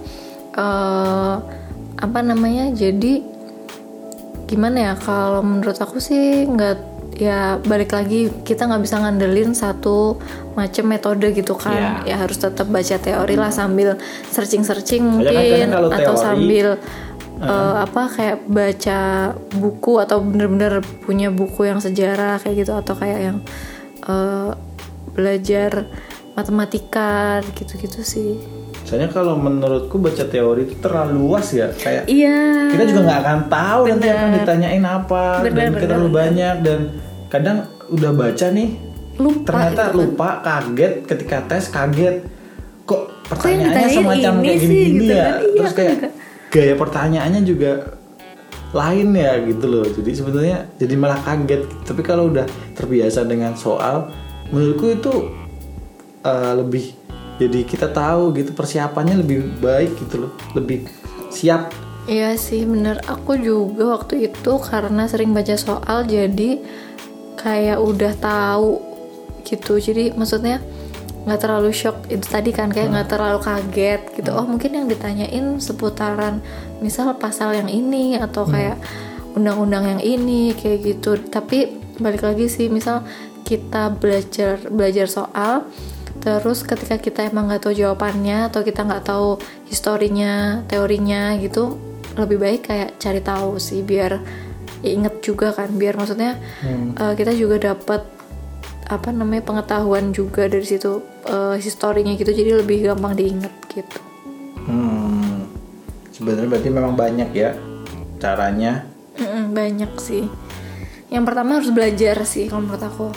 eh 0.54 1.36
apa 1.93 2.19
namanya? 2.19 2.73
Jadi 2.73 3.21
gimana 4.54 4.78
ya 4.78 4.94
kalau 4.94 5.42
menurut 5.42 5.74
aku 5.82 5.98
sih 5.98 6.46
nggak 6.46 6.94
ya 7.18 7.62
balik 7.62 7.94
lagi 7.94 8.30
kita 8.46 8.70
nggak 8.70 8.84
bisa 8.86 9.02
ngandelin 9.02 9.54
satu 9.54 10.18
macam 10.54 10.86
metode 10.86 11.34
gitu 11.34 11.58
kan. 11.58 12.06
Iya. 12.06 12.13
ya 12.13 12.16
harus 12.22 12.38
tetap 12.38 12.70
baca 12.70 12.96
teori 12.98 13.36
lah 13.38 13.50
sambil 13.50 13.98
searching 14.30 14.62
searching 14.62 15.02
kan 15.02 15.13
mungkin 15.18 15.34
kadang 15.34 15.72
kalau 15.74 15.89
atau 15.89 16.13
teori, 16.13 16.26
sambil 16.26 16.68
eh, 17.42 17.76
apa 17.82 18.02
kayak 18.13 18.38
baca 18.46 19.00
buku 19.58 19.94
atau 20.02 20.18
bener-bener 20.22 20.86
punya 21.06 21.34
buku 21.34 21.66
yang 21.70 21.82
sejarah 21.82 22.38
kayak 22.42 22.66
gitu 22.66 22.74
atau 22.78 22.94
kayak 22.94 23.20
yang 23.34 23.38
eh, 24.06 24.52
belajar 25.13 25.89
matematika 26.34 27.42
gitu-gitu 27.54 28.02
sih 28.02 28.62
soalnya 28.84 29.10
kalau 29.10 29.39
menurutku 29.39 29.96
baca 29.96 30.28
teori 30.28 30.67
itu 30.67 30.76
terlalu 30.84 31.24
luas 31.24 31.48
ya 31.56 31.72
kayak 31.72 32.04
iya. 32.12 32.67
kita 32.76 32.84
juga 32.91 33.02
nggak 33.08 33.19
akan 33.24 33.39
tahu 33.48 33.82
nanti 33.89 34.08
akan 34.12 34.30
ditanyain 34.36 34.86
apa 34.86 35.24
Bener, 35.39 35.52
dan 35.56 35.67
bener, 35.72 35.80
kita 35.80 35.86
terlalu 35.88 36.10
banyak 36.12 36.56
dan 36.62 36.80
kadang 37.32 37.58
udah 37.89 38.12
baca 38.12 38.48
nih 38.52 38.69
lupa 39.22 39.46
ternyata 39.46 39.69
gitu 39.69 39.89
kan. 39.89 39.93
lupa 39.93 40.30
kaget 40.41 40.93
ketika 41.06 41.38
tes 41.46 41.65
kaget. 41.69 42.15
Kok 42.84 43.02
pertanyaannya 43.30 43.69
ditanyain 43.69 43.98
semacam 43.98 44.34
ini 44.34 44.43
kayak 44.43 44.58
sih, 44.58 44.67
gini-gini 44.67 44.98
gitu 44.98 45.13
ya? 45.13 45.24
kan. 45.24 45.34
Iya, 45.34 45.54
terus 45.54 45.74
kayak 45.74 45.96
gaya 46.50 46.74
pertanyaannya 46.78 47.41
juga 47.46 47.72
lain 48.74 49.08
ya 49.13 49.32
gitu 49.46 49.65
loh. 49.69 49.86
Jadi 49.86 50.12
sebenarnya 50.17 50.58
jadi 50.82 50.93
malah 50.98 51.19
kaget. 51.22 51.62
Tapi 51.86 52.02
kalau 52.02 52.34
udah 52.34 52.46
terbiasa 52.74 53.26
dengan 53.30 53.54
soal 53.54 54.10
menurutku 54.50 54.88
itu 54.89 55.13
uh, 56.26 56.54
lebih 56.58 56.98
jadi 57.41 57.60
kita 57.65 57.88
tahu 57.89 58.34
gitu 58.38 58.54
persiapannya 58.54 59.22
lebih 59.22 59.58
baik 59.62 59.98
gitu 59.98 60.28
loh 60.28 60.32
lebih 60.54 60.86
siap 61.34 61.74
Iya 62.04 62.36
sih 62.36 62.67
bener 62.67 63.00
Aku 63.08 63.39
juga 63.39 63.96
waktu 63.96 64.28
itu 64.28 64.60
karena 64.60 65.08
sering 65.08 65.32
baca 65.32 65.56
soal 65.56 66.04
jadi 66.04 66.60
kayak 67.39 67.80
udah 67.80 68.13
tahu 68.19 68.84
gitu. 69.48 69.80
Jadi 69.80 70.12
maksudnya 70.12 70.60
nggak 71.24 71.39
terlalu 71.39 71.72
shock 71.72 72.04
itu 72.12 72.28
tadi 72.28 72.52
kan 72.52 72.67
kayak 72.67 72.91
nggak 72.91 73.08
terlalu 73.08 73.39
kaget 73.39 74.02
gitu. 74.19 74.36
Oh 74.36 74.43
mungkin 74.43 74.76
yang 74.76 74.88
ditanyain 74.91 75.63
seputaran 75.63 76.43
misal 76.84 77.15
pasal 77.15 77.56
yang 77.56 77.72
ini 77.72 78.19
atau 78.19 78.43
kayak 78.43 78.76
undang-undang 79.32 79.96
yang 79.96 80.02
ini 80.04 80.52
kayak 80.52 80.84
gitu. 80.84 81.15
Tapi 81.15 81.80
balik 82.04 82.28
lagi 82.28 82.52
sih 82.52 82.67
misal 82.67 83.08
kita 83.48 83.96
belajar 83.96 84.60
belajar 84.67 85.08
soal 85.08 85.67
terus 86.21 86.62
ketika 86.62 87.02
kita 87.02 87.26
emang 87.32 87.49
nggak 87.49 87.65
tahu 87.65 87.73
jawabannya 87.73 88.52
atau 88.52 88.62
kita 88.62 88.86
nggak 88.86 89.06
tahu 89.08 89.41
historinya 89.65 90.62
teorinya 90.69 91.34
gitu 91.41 91.80
lebih 92.13 92.38
baik 92.38 92.62
kayak 92.69 93.02
cari 93.02 93.21
tahu 93.26 93.58
sih 93.58 93.82
biar 93.82 94.21
ya 94.84 94.89
inget 94.93 95.23
juga 95.23 95.56
kan. 95.56 95.71
Biar 95.73 95.97
maksudnya 95.97 96.38
eh, 96.93 97.13
kita 97.17 97.34
juga 97.34 97.73
dapat 97.73 98.06
apa 98.84 99.10
namanya 99.15 99.47
pengetahuan 99.47 100.12
juga 100.13 100.45
dari 100.45 100.65
situ 100.67 101.02
eh, 101.26 101.58
historinya 101.58 102.13
gitu. 102.13 102.30
Jadi 102.30 102.52
lebih 102.62 102.91
gampang 102.91 103.17
diinget 103.17 103.54
gitu. 103.71 103.99
Hmm, 104.63 105.47
sebenarnya 106.13 106.47
berarti 106.52 106.69
memang 106.69 106.93
banyak 106.93 107.30
ya 107.34 107.58
caranya. 108.21 108.86
Mm-mm, 109.17 109.54
banyak 109.54 109.91
sih. 109.99 110.26
Yang 111.10 111.23
pertama 111.30 111.62
harus 111.62 111.69
belajar 111.69 112.17
sih 112.26 112.49
kalau 112.49 112.65
menurut 112.65 112.84
aku. 112.84 113.08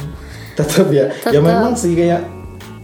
Tetap 0.56 0.88
ya. 0.88 1.12
Ya 1.28 1.36
Tetap. 1.36 1.44
memang 1.44 1.74
sih 1.76 1.92
kayak 1.92 2.35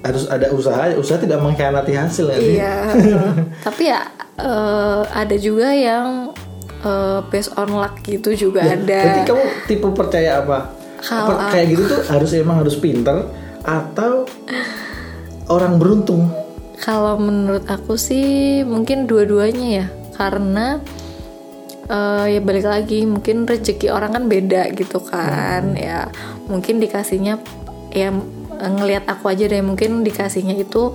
harus 0.03 0.27
ada 0.27 0.51
usaha. 0.51 0.91
Usaha 0.99 1.19
tidak 1.19 1.39
mengkhianati 1.41 1.95
hasil 1.95 2.27
ya. 2.35 2.39
Iya, 2.39 2.75
tapi 3.67 3.83
ya 3.89 4.03
eh, 4.39 5.03
ada 5.07 5.37
juga 5.39 5.71
yang 5.71 6.35
eh, 6.83 7.21
based 7.31 7.55
on 7.55 7.71
luck 7.71 8.03
gitu 8.03 8.35
juga 8.35 8.67
Ya, 8.67 8.75
ada. 8.77 9.01
Berarti 9.07 9.23
kamu 9.31 9.45
tipe 9.71 9.89
percaya 9.95 10.43
apa? 10.43 10.59
Kalau 11.03 11.35
kayak 11.51 11.67
gitu 11.75 11.83
tuh 11.91 12.01
harus 12.07 12.31
emang 12.39 12.63
harus 12.63 12.79
pinter 12.79 13.27
atau 13.67 14.27
orang 15.51 15.79
beruntung? 15.79 16.31
Kalau 16.83 17.15
menurut 17.19 17.67
aku 17.71 17.95
sih 17.95 18.63
mungkin 18.67 19.07
dua-duanya 19.07 19.67
ya, 19.83 19.87
karena 20.19 20.83
eh, 21.87 22.39
ya 22.39 22.41
balik 22.43 22.67
lagi 22.67 23.07
mungkin 23.07 23.47
rezeki 23.47 23.91
orang 23.91 24.15
kan 24.19 24.25
beda 24.27 24.71
gitu 24.75 24.99
kan, 25.03 25.75
ya 25.79 26.11
mungkin 26.51 26.83
dikasihnya 26.83 27.39
ya 27.95 28.11
ngelihat 28.63 29.05
aku 29.07 29.27
aja 29.27 29.45
deh 29.47 29.59
mungkin 29.59 30.03
dikasihnya 30.03 30.55
itu 30.55 30.95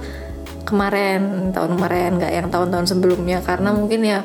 kemarin 0.64 1.52
tahun 1.52 1.80
kemarin 1.80 2.20
nggak 2.20 2.34
yang 2.34 2.48
tahun-tahun 2.48 2.88
sebelumnya 2.88 3.40
karena 3.40 3.72
mungkin 3.72 4.04
ya 4.04 4.24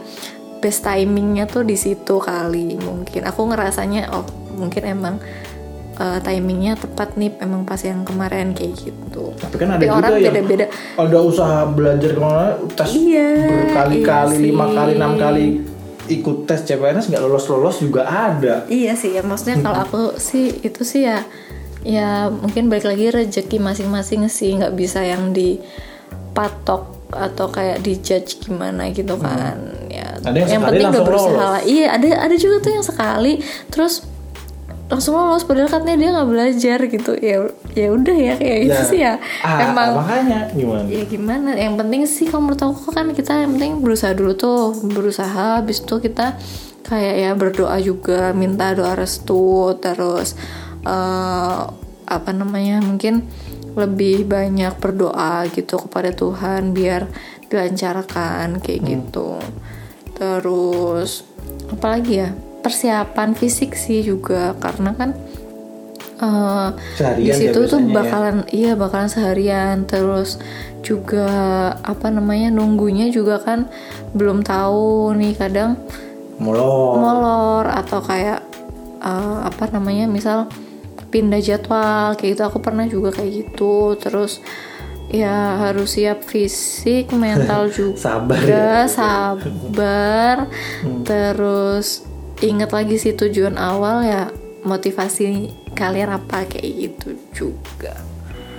best 0.59 0.83
timingnya 0.83 1.47
tuh 1.47 1.63
di 1.63 1.75
situ 1.75 2.19
kali 2.19 2.79
mungkin 2.79 3.23
aku 3.23 3.51
ngerasanya 3.51 4.11
oh 4.11 4.23
mungkin 4.55 4.83
emang 4.85 5.15
eh, 5.97 6.19
timingnya 6.23 6.75
tepat 6.75 7.15
nih 7.15 7.35
emang 7.39 7.63
pas 7.63 7.79
yang 7.83 8.03
kemarin 8.03 8.55
kayak 8.55 8.75
gitu 8.75 9.35
Tapi 9.39 9.55
kan 9.55 9.75
ada 9.75 9.83
Tapi 9.83 9.87
juga 9.87 9.99
orang 9.99 10.13
yang 10.19 10.35
beda-beda. 10.35 10.67
ada 10.99 11.19
usaha 11.19 11.59
belajar 11.67 12.11
ke 12.11 12.21
mana 12.21 12.47
tes 12.75 12.91
Iya, 12.91 13.31
berkali-kali, 13.47 14.35
iya 14.39 14.45
lima 14.51 14.67
kali, 14.69 14.93
enam 14.95 15.13
kali 15.17 15.47
ikut 16.03 16.37
tes 16.45 16.67
CPNS 16.67 17.07
nggak 17.09 17.23
lolos-lolos 17.23 17.79
juga 17.79 18.03
ada. 18.05 18.67
Iya 18.67 18.99
sih 18.99 19.15
ya 19.15 19.23
maksudnya 19.23 19.63
kalau 19.63 19.79
aku 19.87 20.03
sih 20.19 20.59
itu 20.61 20.83
sih 20.83 21.07
ya 21.07 21.23
ya 21.83 22.31
mungkin 22.31 22.71
balik 22.71 22.87
lagi 22.87 23.11
rezeki 23.11 23.59
masing-masing 23.59 24.31
sih 24.31 24.55
nggak 24.55 24.75
bisa 24.75 25.03
yang 25.03 25.35
dipatok 25.35 27.03
atau 27.13 27.47
kayak 27.53 27.85
dijudge 27.85 28.41
gimana 28.41 28.89
gitu 28.89 29.21
kan 29.21 29.59
ya 29.93 30.17
Ada 30.25 30.49
yang 30.49 30.49
sekali 30.49 30.65
penting 30.65 30.89
udah 30.89 31.03
berusaha 31.05 31.29
lolos. 31.29 31.45
lah. 31.45 31.61
iya 31.69 31.87
ada 31.93 32.09
ada 32.25 32.37
juga 32.41 32.57
tuh 32.65 32.73
yang 32.73 32.87
sekali 32.87 33.33
terus 33.69 33.95
langsung 34.89 35.17
lolos 35.17 35.45
padahal 35.45 35.69
katanya 35.73 35.97
dia 36.01 36.11
nggak 36.13 36.29
belajar 36.29 36.79
gitu 36.89 37.13
ya 37.21 37.37
ya 37.73 37.89
udah 37.93 38.17
ya 38.17 38.35
kayak 38.37 38.59
gitu 38.69 38.83
sih 38.93 39.01
ya 39.01 39.17
ah, 39.41 39.59
emang 39.61 39.91
makanya 39.97 40.39
gimana? 40.53 40.85
ya 40.89 41.03
gimana 41.09 41.51
yang 41.57 41.75
penting 41.81 42.03
sih 42.05 42.29
kalau 42.29 42.49
menurut 42.49 42.61
aku 42.61 42.93
kan 42.93 43.09
kita 43.17 43.45
yang 43.45 43.57
penting 43.57 43.73
berusaha 43.81 44.13
dulu 44.13 44.33
tuh 44.37 44.77
berusaha 44.85 45.61
habis 45.61 45.81
itu 45.81 45.97
kita 45.97 46.37
kayak 46.85 47.15
ya 47.25 47.31
berdoa 47.33 47.77
juga 47.81 48.37
minta 48.37 48.77
doa 48.77 48.93
restu 48.93 49.73
terus 49.81 50.37
eh, 50.87 51.61
apa 52.07 52.31
namanya 52.35 52.83
mungkin 52.85 53.25
lebih 53.73 54.29
banyak 54.29 54.77
berdoa 54.77 55.49
gitu 55.49 55.81
kepada 55.89 56.13
Tuhan 56.13 56.77
biar 56.77 57.09
dilancarkan 57.49 58.61
kayak 58.61 58.81
gitu 58.85 59.41
terus 60.17 61.25
apalagi 61.73 62.25
ya 62.25 62.29
persiapan 62.63 63.35
fisik 63.35 63.75
sih 63.75 64.05
juga 64.05 64.55
karena 64.61 64.93
kan 64.95 65.11
Seharian 66.23 67.19
di 67.19 67.27
ya 67.27 67.35
situ 67.35 67.67
tuh 67.67 67.83
ya. 67.83 67.91
bakalan 67.91 68.47
iya 68.55 68.73
bakalan 68.79 69.11
seharian 69.11 69.83
terus 69.91 70.39
juga 70.87 71.27
apa 71.83 72.15
namanya 72.15 72.55
nunggunya 72.55 73.11
juga 73.11 73.43
kan 73.43 73.67
belum 74.15 74.47
tahu 74.47 75.19
nih 75.19 75.35
kadang 75.35 75.75
Molor. 76.39 77.03
molor 77.03 77.67
atau 77.67 77.99
kayak 77.99 78.39
eh, 79.03 79.39
apa 79.43 79.67
namanya 79.75 80.07
misal 80.07 80.47
pindah 81.13 81.39
jadwal 81.39 82.17
kayak 82.17 82.35
gitu. 82.35 82.43
Aku 82.49 82.59
pernah 82.59 82.89
juga 82.89 83.13
kayak 83.13 83.31
gitu. 83.45 83.95
Terus 84.01 84.41
ya 85.13 85.61
harus 85.61 85.93
siap 85.93 86.25
fisik 86.25 87.13
mental 87.13 87.69
juga 87.77 88.01
Sabar 88.01 88.41
ya. 88.41 88.89
sabar. 88.89 90.37
Terus 91.05 92.03
ingat 92.41 92.73
lagi 92.73 92.97
sih 92.97 93.13
tujuan 93.13 93.55
awal 93.55 94.03
ya 94.03 94.33
motivasi 94.65 95.53
kalian 95.77 96.17
apa 96.17 96.49
kayak 96.49 96.71
gitu 96.89 97.09
juga. 97.31 97.93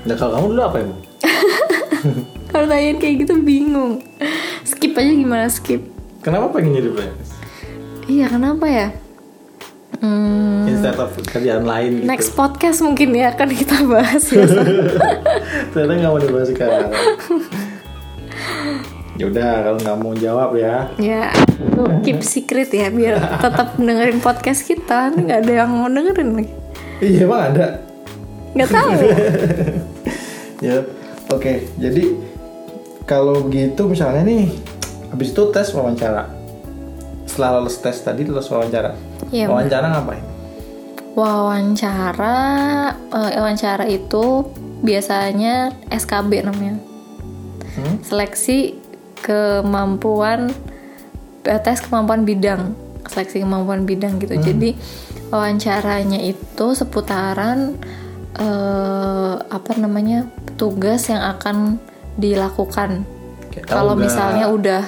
Nah 0.05 0.13
kalau 0.13 0.37
kamu 0.37 0.45
dulu 0.53 0.61
apa 0.61 0.77
emang? 0.79 1.01
kalau 2.51 2.67
kalian 2.67 2.97
kayak 2.99 3.25
gitu 3.25 3.33
bingung. 3.39 4.03
Skip 4.63 4.93
aja 4.93 5.09
gimana 5.09 5.47
skip. 5.47 5.81
Kenapa 6.21 6.53
pengen 6.53 6.77
jadi 6.77 6.89
PNS? 6.91 7.29
iya 8.03 8.27
kenapa 8.27 8.67
ya 8.67 8.91
Hmm, 10.03 10.67
Instead 10.67 10.99
of 10.99 11.15
kerjaan 11.23 11.63
lain 11.63 11.91
gitu. 11.97 12.05
next 12.05 12.35
podcast 12.35 12.83
mungkin 12.83 13.15
ya 13.15 13.31
akan 13.31 13.47
kita 13.49 13.87
bahas 13.87 14.19
ya 14.27 14.43
Ternyata 15.71 15.93
nggak 15.95 16.11
mau 16.11 16.19
dibahas 16.19 16.49
sekarang. 16.49 16.91
ya 19.13 19.23
udah 19.23 19.49
kalau 19.63 19.77
nggak 19.79 19.97
mau 19.97 20.13
jawab 20.13 20.49
ya. 20.53 20.91
ya 20.97 21.31
keep 22.01 22.19
secret 22.19 22.67
ya 22.67 22.89
biar 22.89 23.15
tetap 23.37 23.77
dengerin 23.77 24.19
podcast 24.19 24.65
kita 24.65 25.13
nggak 25.13 25.37
ada 25.39 25.53
yang 25.55 25.71
mau 25.71 25.87
dengerin 25.87 26.29
lagi 26.35 26.51
Iya 26.99 27.23
emang 27.23 27.41
ada. 27.47 27.67
nggak 28.51 28.69
tahu 28.69 28.89
Ya 30.63 30.79
oke. 31.27 31.53
Jadi 31.75 32.03
kalau 33.03 33.43
begitu 33.43 33.83
misalnya 33.83 34.23
nih, 34.23 34.47
habis 35.09 35.31
itu 35.31 35.43
tes 35.51 35.67
wawancara. 35.69 36.31
Setelah 37.23 37.59
lolos 37.59 37.75
tes 37.77 37.99
tadi 37.99 38.23
lulus 38.23 38.47
wawancara. 38.47 38.95
Iya, 39.33 39.49
wawancara 39.49 39.89
ngapain? 39.89 40.23
wawancara 41.13 42.37
eh, 43.13 43.31
wawancara 43.37 43.85
itu 43.89 44.49
biasanya 44.85 45.73
SKB 45.89 46.45
namanya. 46.45 46.77
Hmm? 47.73 47.97
seleksi 48.05 48.77
kemampuan 49.25 50.53
eh, 51.45 51.61
tes 51.61 51.81
kemampuan 51.81 52.21
bidang. 52.21 52.77
Seleksi 53.09 53.41
kemampuan 53.41 53.89
bidang 53.89 54.21
gitu. 54.21 54.37
Jadi 54.37 54.77
wawancaranya 55.33 56.21
itu 56.21 56.77
seputaran 56.77 57.81
eh, 58.37 59.35
apa 59.41 59.71
namanya 59.81 60.29
tugas 60.57 61.09
yang 61.09 61.25
akan 61.33 61.81
dilakukan. 62.21 63.09
Kalau 63.65 63.93
misalnya 63.97 64.49
udah 64.49 64.81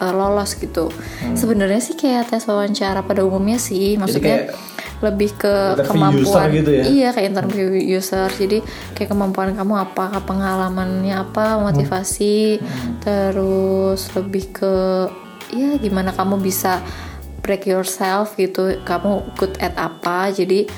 eh, 0.00 0.12
lolos 0.12 0.56
gitu. 0.56 0.88
Sebenarnya 1.34 1.80
sih 1.82 1.98
kayak 1.98 2.32
tes 2.32 2.44
wawancara 2.48 3.04
pada 3.04 3.26
umumnya 3.26 3.58
sih 3.60 3.96
maksudnya 4.00 4.48
kayak 4.48 4.72
lebih 5.02 5.34
ke 5.34 5.82
kemampuan 5.82 6.46
user 6.46 6.48
gitu 6.62 6.70
ya? 6.70 6.82
iya 6.86 7.08
kayak 7.10 7.28
interview 7.34 7.74
user. 7.74 8.30
Jadi 8.30 8.62
kayak 8.94 9.10
kemampuan 9.10 9.52
kamu 9.52 9.74
apa 9.74 10.22
pengalamannya 10.22 11.14
apa 11.18 11.58
motivasi 11.58 12.62
terus 13.02 14.06
lebih 14.14 14.44
ke 14.54 14.74
ya 15.52 15.76
gimana 15.76 16.14
kamu 16.14 16.40
bisa 16.40 16.80
break 17.42 17.66
yourself 17.66 18.38
gitu 18.38 18.78
kamu 18.86 19.26
good 19.34 19.58
at 19.58 19.74
apa. 19.74 20.30
Jadi 20.30 20.70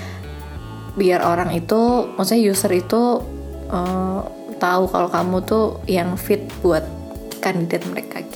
biar 0.96 1.20
orang 1.20 1.52
itu 1.52 2.08
maksudnya 2.16 2.48
user 2.48 2.72
itu 2.72 3.20
eh, 3.68 4.20
tahu 4.56 4.88
kalau 4.88 5.08
kamu 5.12 5.36
tuh 5.44 5.66
yang 5.84 6.16
fit 6.16 6.48
buat 6.64 6.82
kandidat 7.44 7.84
mereka 7.92 8.24
gitu 8.32 8.33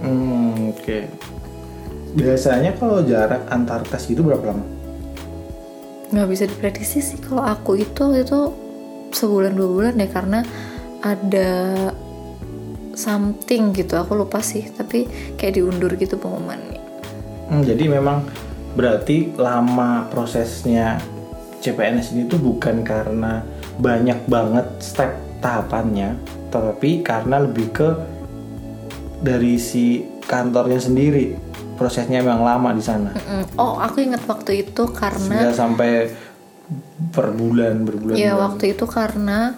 Hmm, 0.00 0.72
oke. 0.72 0.98
Biasanya 2.16 2.74
kalau 2.74 3.06
jarak 3.06 3.46
antar 3.52 3.86
tes 3.86 4.10
itu 4.10 4.20
berapa 4.24 4.50
lama? 4.50 4.80
nggak 6.10 6.26
bisa 6.26 6.44
diprediksi 6.50 6.98
sih 6.98 7.18
kalau 7.22 7.46
aku 7.46 7.78
itu 7.78 8.18
itu 8.18 8.50
sebulan 9.14 9.54
dua 9.54 9.68
bulan 9.70 9.94
deh 9.94 10.10
karena 10.10 10.42
ada 11.06 11.50
something 12.98 13.70
gitu 13.70 13.94
aku 13.94 14.18
lupa 14.18 14.42
sih 14.42 14.66
tapi 14.74 15.06
kayak 15.38 15.54
diundur 15.54 15.94
gitu 15.94 16.18
pengumumannya 16.18 16.82
Hmm, 17.50 17.66
jadi 17.66 17.90
memang 17.90 18.30
berarti 18.78 19.34
lama 19.34 20.06
prosesnya 20.06 21.02
CPNS 21.58 22.14
ini 22.14 22.30
tuh 22.30 22.38
bukan 22.38 22.86
karena 22.86 23.42
banyak 23.82 24.22
banget 24.30 24.70
step 24.78 25.18
tahapannya, 25.42 26.14
tetapi 26.54 27.02
karena 27.02 27.42
lebih 27.42 27.74
ke 27.74 27.90
dari 29.20 29.60
si 29.60 30.00
kantornya 30.24 30.80
sendiri 30.80 31.36
prosesnya 31.76 32.20
memang 32.20 32.44
lama 32.44 32.70
di 32.76 32.84
sana. 32.84 33.16
Mm, 33.16 33.56
oh 33.56 33.80
aku 33.80 34.04
ingat 34.04 34.20
waktu 34.28 34.68
itu 34.68 34.84
karena 34.92 35.48
Nggak 35.48 35.56
sampai 35.56 35.92
per 37.08 37.32
bulan 37.32 37.88
berbulan. 37.88 38.20
ya 38.20 38.36
waktu 38.36 38.76
itu 38.76 38.84
karena 38.84 39.56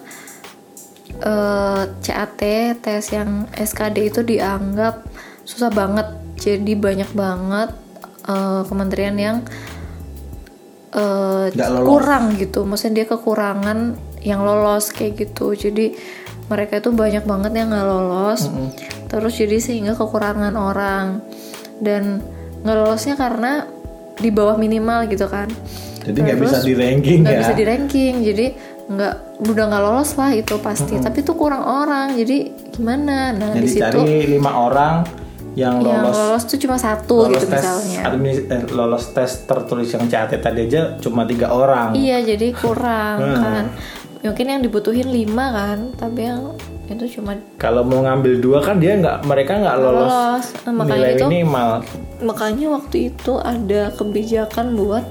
eh, 1.19 1.83
CAT 1.99 2.41
tes 2.79 3.03
yang 3.11 3.45
SKD 3.51 3.97
itu 4.07 4.21
dianggap 4.23 5.03
susah 5.43 5.67
banget 5.67 6.07
jadi 6.39 6.73
banyak 6.79 7.11
banget 7.11 7.75
eh, 8.23 8.61
kementerian 8.65 9.15
yang 9.19 9.37
eh, 10.95 11.51
lolos. 11.53 11.87
kurang 11.91 12.39
gitu 12.39 12.63
maksudnya 12.63 13.03
dia 13.03 13.07
kekurangan 13.11 13.99
yang 14.23 14.41
lolos 14.47 14.95
kayak 14.95 15.27
gitu 15.27 15.51
jadi 15.53 15.91
mereka 16.53 16.77
itu 16.77 16.93
banyak 16.93 17.23
banget 17.23 17.51
yang 17.55 17.67
nggak 17.67 17.83
lolos. 17.83 18.41
Terus 19.07 19.33
jadi 19.33 19.57
sehingga 19.57 19.93
kekurangan 19.93 20.53
orang. 20.53 21.25
Dan 21.79 22.21
nggak 22.61 22.77
lolosnya 22.77 23.15
karena 23.15 23.65
di 24.13 24.29
bawah 24.29 24.55
minimal 24.55 25.05
gitu 25.05 25.25
kan. 25.25 25.49
Jadi 25.99 26.17
nggak 26.19 26.37
bisa 26.37 26.57
di 26.61 26.73
ranking 26.73 27.19
nggak 27.21 27.33
ya. 27.33 27.41
bisa 27.41 27.53
di 27.53 27.63
ranking 27.63 28.13
jadi 28.21 28.45
nggak 28.85 29.15
udah 29.41 29.63
nggak 29.65 29.83
lolos 29.83 30.11
lah 30.13 30.31
itu 30.31 30.55
pasti. 30.59 30.95
Tapi 30.97 31.17
itu 31.19 31.33
kurang 31.33 31.63
orang. 31.63 32.13
Jadi 32.13 32.37
gimana? 32.69 33.31
Nah 33.31 33.51
Jadi 33.51 33.59
di 33.59 33.69
situ 33.69 33.81
cari 33.81 34.29
lima 34.29 34.51
orang 34.53 34.95
yang 35.53 35.77
yang 35.79 36.01
lolos 36.01 36.17
lolos 36.17 36.43
tuh 36.45 36.57
cuma 36.57 36.75
satu 36.75 37.29
lolos 37.29 37.37
gitu 37.37 37.45
tes 37.47 37.61
misalnya. 37.61 37.99
admis- 38.03 38.41
eh, 38.43 38.63
lolos 38.67 39.05
tes 39.07 39.45
tertulis 39.45 39.85
yang 39.87 40.09
CAT 40.09 40.33
tadi 40.35 40.65
aja 40.65 40.97
cuma 40.97 41.23
tiga 41.23 41.53
orang. 41.53 41.93
iya 41.93 42.25
jadi 42.25 42.49
kurang 42.51 43.17
Hmm. 43.21 43.37
kan 43.37 43.63
mungkin 44.23 44.47
yang 44.47 44.61
dibutuhin 44.63 45.11
lima 45.11 45.51
kan 45.51 45.91
tapi 45.99 46.31
yang 46.31 46.55
itu 46.87 47.19
cuma 47.19 47.35
Kalau 47.59 47.83
mau 47.83 48.03
ngambil 48.07 48.39
dua 48.39 48.59
kan 48.63 48.79
dia 48.79 48.95
nggak 48.95 49.27
mereka 49.27 49.59
nggak 49.59 49.77
lolos, 49.79 50.07
lolos. 50.07 50.45
Nah, 50.63 50.73
makanya 50.75 50.95
nilai 50.95 51.15
itu 51.15 51.25
minimal. 51.27 51.69
makanya 52.23 52.67
waktu 52.79 52.97
itu 53.11 53.33
ada 53.39 53.81
kebijakan 53.95 54.67
buat 54.79 55.05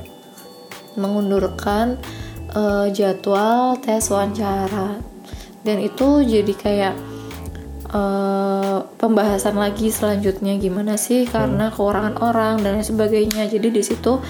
mengundurkan 0.97 2.01
eh, 2.57 2.87
jadwal 2.93 3.77
tes 3.81 4.09
wawancara. 4.09 5.01
Dan 5.63 5.79
itu 5.79 6.25
jadi 6.25 6.53
kayak 6.57 6.95
eh, 7.93 8.79
pembahasan 8.97 9.57
lagi 9.61 9.93
selanjutnya 9.93 10.57
gimana 10.57 10.97
sih 10.97 11.29
karena 11.29 11.69
kekurangan 11.69 12.17
orang 12.21 12.65
dan 12.65 12.81
sebagainya. 12.81 13.49
Jadi 13.49 13.69
di 13.69 13.83
situ 13.85 14.21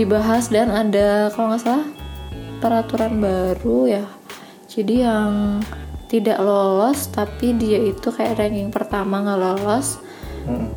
dibahas 0.00 0.48
dan 0.48 0.72
ada 0.72 1.28
kalau 1.32 1.52
nggak 1.52 1.60
salah 1.60 2.03
peraturan 2.64 3.20
baru 3.20 4.00
ya. 4.00 4.04
Jadi 4.64 5.04
yang 5.04 5.60
tidak 6.08 6.40
lolos 6.40 7.12
tapi 7.12 7.52
dia 7.60 7.76
itu 7.76 8.08
kayak 8.08 8.40
ranking 8.40 8.72
pertama 8.72 9.20
nggak 9.20 9.40
lolos 9.44 10.00
Hmm. 10.44 10.68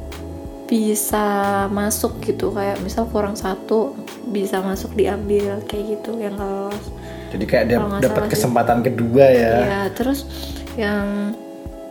bisa 0.67 1.67
masuk 1.71 2.19
gitu. 2.23 2.51
Kayak 2.51 2.83
misal 2.83 3.07
kurang 3.07 3.39
satu 3.39 3.95
bisa 4.27 4.59
masuk 4.59 4.95
diambil 4.99 5.63
kayak 5.63 5.95
gitu 5.95 6.19
yang 6.19 6.35
nggak 6.35 6.51
lolos. 6.51 6.85
Jadi 7.31 7.45
kayak 7.47 7.65
dia 7.71 7.77
dapat 7.79 8.27
kesempatan 8.31 8.83
kedua 8.83 9.25
ya. 9.31 9.53
ya 9.63 9.81
terus 9.95 10.27
yang 10.75 11.31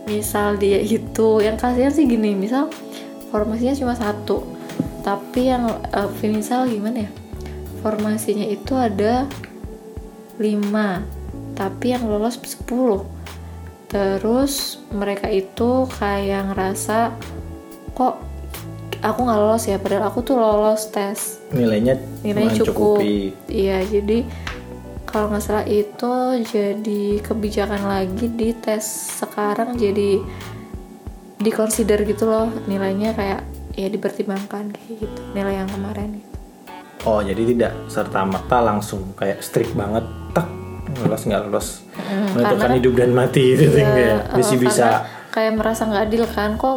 misal 0.04 0.61
dia 0.61 0.78
itu 0.78 1.40
yang 1.42 1.56
kasihan 1.59 1.90
sih 1.90 2.06
gini 2.06 2.32
misal 2.38 2.70
formasinya 3.35 3.74
cuma 3.74 3.98
satu 3.98 4.46
tapi 5.02 5.50
yang 5.50 5.66
eh, 5.92 6.28
misal 6.30 6.66
gimana 6.66 7.06
ya? 7.06 7.11
Formasinya 7.85 8.46
itu 8.46 8.74
ada 8.74 9.30
lima 10.37 11.03
tapi 11.57 11.96
yang 11.96 12.05
lolos 12.05 12.37
10 12.37 12.68
terus 13.88 14.83
mereka 14.92 15.31
itu 15.31 15.88
kayak 15.96 16.53
ngerasa 16.53 17.14
kok 17.96 18.27
aku 19.01 19.18
nggak 19.25 19.40
lolos 19.40 19.64
ya? 19.68 19.77
Padahal 19.81 20.09
aku 20.09 20.18
tuh 20.25 20.37
lolos 20.38 20.88
tes. 20.90 21.40
Nilainya 21.53 21.96
nilainya 22.27 22.61
cukup. 22.64 23.01
iya 23.49 23.83
jadi 23.85 24.25
kalau 25.07 25.33
nggak 25.33 25.44
salah 25.44 25.66
itu 25.66 26.12
jadi 26.44 27.03
kebijakan 27.22 27.83
lagi 27.87 28.27
di 28.29 28.53
tes 28.53 28.85
sekarang 29.22 29.79
jadi 29.79 30.20
dikonsider 31.40 32.05
gitu 32.05 32.29
loh. 32.29 32.51
Nilainya 32.66 33.14
kayak 33.14 33.40
ya 33.77 33.88
dipertimbangkan 33.88 34.72
kayak 34.72 34.94
gitu. 35.05 35.20
Nilai 35.33 35.62
yang 35.64 35.70
kemarin. 35.70 36.20
gitu. 36.20 36.25
Oh 37.07 37.21
jadi 37.21 37.38
tidak 37.38 37.73
serta 37.87 38.21
merta 38.23 38.59
langsung 38.61 39.14
kayak 39.14 39.38
strict 39.38 39.73
banget 39.73 40.03
tak 40.33 40.51
lolos 40.99 41.23
nggak 41.23 41.40
lolos 41.45 41.69
menentukan 42.35 42.59
karena- 42.59 42.77
hidup 42.77 42.95
dan 42.95 43.11
mati 43.12 43.42
itu 43.53 43.64
Ya, 43.69 43.87
ya. 43.87 43.87
eh, 43.87 44.19
Bisa 44.35 44.55
bisa. 44.57 44.87
karena 44.88 45.31
kayak 45.31 45.53
merasa 45.55 45.83
nggak 45.85 46.05
adil 46.05 46.25
kan 46.27 46.51
kok 46.57 46.77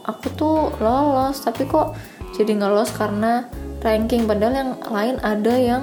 aku 0.00 0.26
tuh 0.32 0.56
lolos 0.78 1.36
tapi 1.38 1.64
kok 1.64 1.96
jadi 2.32 2.50
nggak 2.54 2.70
lolos 2.70 2.92
karena 2.92 3.50
ranking 3.80 4.24
padahal 4.24 4.54
yang 4.54 4.70
lain 4.80 5.16
ada 5.18 5.54
yang 5.54 5.82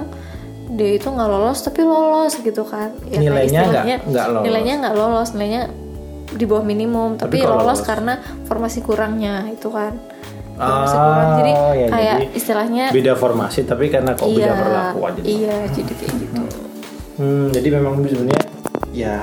dia 0.70 0.94
itu 0.94 1.04
nggak 1.04 1.28
lolos 1.28 1.58
tapi 1.60 1.82
lolos 1.82 2.32
gitu 2.34 2.62
kan 2.64 2.96
ya, 3.04 3.18
Nilainya 3.18 3.60
nggak- 3.62 4.08
nggak 4.08 4.26
lolos. 4.30 4.42
nilainya 4.42 4.74
nggak 4.78 4.94
lolos 4.94 5.28
nilainya 5.32 5.62
di 6.32 6.44
bawah 6.44 6.64
minimum 6.64 7.10
Tapi 7.14 7.28
tapi, 7.34 7.38
lolos, 7.44 7.60
lolos? 7.66 7.80
karena 7.82 8.14
formasi 8.46 8.80
kurangnya 8.80 9.44
itu 9.48 9.68
kan 9.68 9.92
Ah, 10.60 10.84
formasi 10.84 10.94
kurang 10.94 11.30
jadi 11.40 11.52
ya, 11.52 11.86
kayak 11.88 12.12
jadi 12.12 12.26
istilahnya 12.36 12.84
beda 12.92 13.12
formasi 13.16 13.60
tapi 13.64 13.84
karena 13.88 14.12
kok 14.12 14.28
beda 14.28 14.44
iya 14.44 14.52
perlakuan 14.52 15.10
jadi 15.18 15.26
iya 15.26 15.56
jadi 15.72 15.92
kayak 15.96 16.12
gitu. 16.20 16.40
Hmm, 17.12 17.46
jadi 17.52 17.68
memang 17.76 17.94
sebenarnya 18.04 18.44
ya 18.92 19.16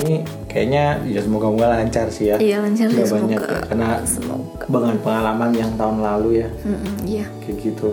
ini 0.00 0.24
kayaknya 0.48 0.84
ya 1.06 1.20
semoga 1.20 1.46
moga 1.52 1.66
lancar 1.76 2.08
sih 2.08 2.32
ya. 2.32 2.36
iya 2.40 2.58
lancar 2.58 2.88
banyak 2.88 3.06
semoga. 3.06 3.36
ya, 3.36 3.60
karena 3.68 3.88
semoga. 4.02 4.64
dengan 4.66 4.96
pengalaman 5.04 5.50
yang 5.54 5.70
tahun 5.76 5.96
lalu 6.00 6.30
ya. 6.42 6.48
Iya. 7.04 7.26
Kayak 7.44 7.56
gitu. 7.60 7.90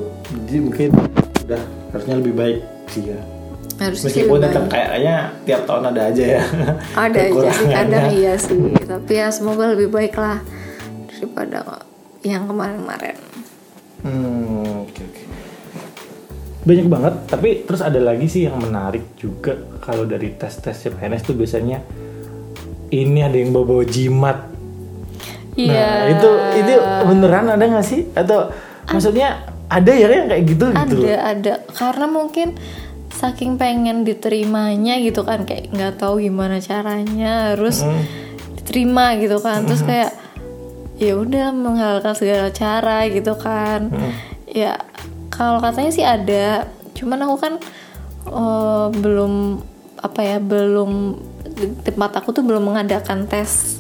Jadi 0.47 0.57
mungkin 0.63 0.89
udah 1.45 1.61
harusnya 1.93 2.15
lebih 2.17 2.33
baik 2.33 2.59
sih 2.89 3.03
ya. 3.11 3.19
harusnya 3.77 4.09
Meskipun 4.09 4.39
tetap 4.41 4.65
kayaknya 4.73 5.15
tiap 5.45 5.61
tahun 5.69 5.83
ada 5.93 6.01
aja 6.09 6.23
ya. 6.39 6.43
ada 7.05 7.19
aja 7.29 7.49
sih 7.53 7.67
kadang 7.69 8.05
iya 8.09 8.33
sih. 8.39 8.73
Tapi 8.87 9.13
ya 9.13 9.27
semoga 9.29 9.69
lebih 9.77 9.93
baik 9.93 10.17
lah 10.17 10.41
daripada 11.13 11.85
yang 12.21 12.45
kemarin-kemarin 12.45 13.17
Hmm, 13.97 14.85
oke 14.85 15.01
oke. 15.01 15.21
Banyak 16.63 16.85
banget, 16.85 17.13
tapi 17.25 17.49
terus 17.63 17.81
ada 17.81 17.97
lagi 17.97 18.27
sih 18.27 18.45
yang 18.45 18.61
menarik 18.61 19.15
juga 19.15 19.55
kalau 19.79 20.03
dari 20.03 20.31
tes-tes 20.31 20.85
CPNS 20.85 21.23
tuh 21.23 21.33
biasanya 21.33 21.81
ini 22.87 23.19
ada 23.19 23.33
yang 23.33 23.49
bawa-bawa 23.49 23.83
jimat. 23.83 24.37
iya 25.55 25.73
Nah, 25.73 26.13
itu 26.13 26.29
itu 26.55 26.73
beneran 27.03 27.49
ada 27.49 27.63
nggak 27.63 27.83
sih? 27.83 28.05
Atau 28.13 28.53
maksudnya 28.85 29.41
ada 29.67 29.91
ya 29.91 30.07
yang 30.07 30.29
kayak 30.29 30.43
gitu 30.45 30.65
gitu 30.69 30.95
ada 31.03 31.15
ada 31.33 31.53
karena 31.73 32.05
mungkin 32.05 32.55
saking 33.09 33.57
pengen 33.57 34.05
diterimanya 34.05 35.01
gitu 35.01 35.25
kan 35.25 35.43
kayak 35.43 35.73
nggak 35.73 35.97
tahu 35.97 36.21
gimana 36.21 36.61
caranya 36.61 37.51
harus 37.51 37.81
Hmm. 37.81 38.05
diterima 38.55 39.17
gitu 39.17 39.41
kan 39.41 39.65
terus 39.65 39.81
kayak 39.81 40.13
ya 40.97 41.13
udah 41.13 41.49
menghalalkan 41.51 42.13
segala 42.13 42.49
cara 42.49 43.05
gitu 43.07 43.33
kan 43.33 43.87
Hmm. 43.87 44.13
ya 44.45 44.81
kalau 45.29 45.57
katanya 45.57 45.91
sih 45.91 46.01
ada 46.01 46.65
cuman 46.91 47.19
aku 47.23 47.35
kan 47.37 47.53
eh, 48.27 48.87
belum 48.91 49.61
apa 49.97 50.19
ya 50.19 50.37
belum 50.37 50.91
tempat 51.83 52.11
aku 52.15 52.29
tuh 52.31 52.41
belum 52.41 52.63
mengadakan 52.63 53.25
tes 53.25 53.77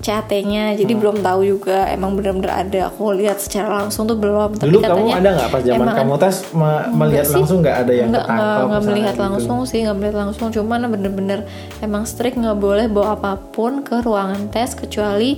CAT-nya 0.00 0.72
jadi 0.74 0.88
Hmm. 0.90 1.00
belum 1.02 1.16
tahu 1.20 1.40
juga 1.46 1.84
emang 1.86 2.16
bener-bener 2.16 2.48
ada 2.48 2.88
aku 2.88 3.12
lihat 3.12 3.36
secara 3.36 3.68
langsung 3.78 4.04
tuh 4.06 4.16
belum 4.16 4.56
tapi 4.56 4.64
Dulu 4.66 4.78
kamu 4.78 4.88
katanya 4.96 5.12
ada 5.14 5.28
nggak 5.34 5.48
pas 5.50 5.60
zaman 5.62 5.86
kamu 5.90 6.14
tes 6.16 6.36
me- 6.50 6.86
melihat 6.94 7.26
sih. 7.26 7.34
langsung 7.34 7.58
nggak 7.60 7.76
ada 7.78 7.92
yang 7.94 8.08
nggak 8.08 8.24
ketangkap 8.24 8.64
nggak, 8.64 8.82
melihat 8.86 9.12
gitu? 9.12 9.22
langsung 9.22 9.58
sih 9.62 9.78
nggak 9.80 9.96
melihat 9.98 10.16
langsung 10.18 10.46
cuman 10.50 10.80
bener-bener 10.88 11.38
emang 11.78 12.02
strict 12.04 12.32
nggak 12.34 12.56
boleh 12.58 12.86
bawa 12.86 13.08
apa 13.14 13.32
pun 13.50 13.80
ke 13.80 14.00
ruangan 14.00 14.48
tes 14.48 14.72
kecuali 14.72 15.30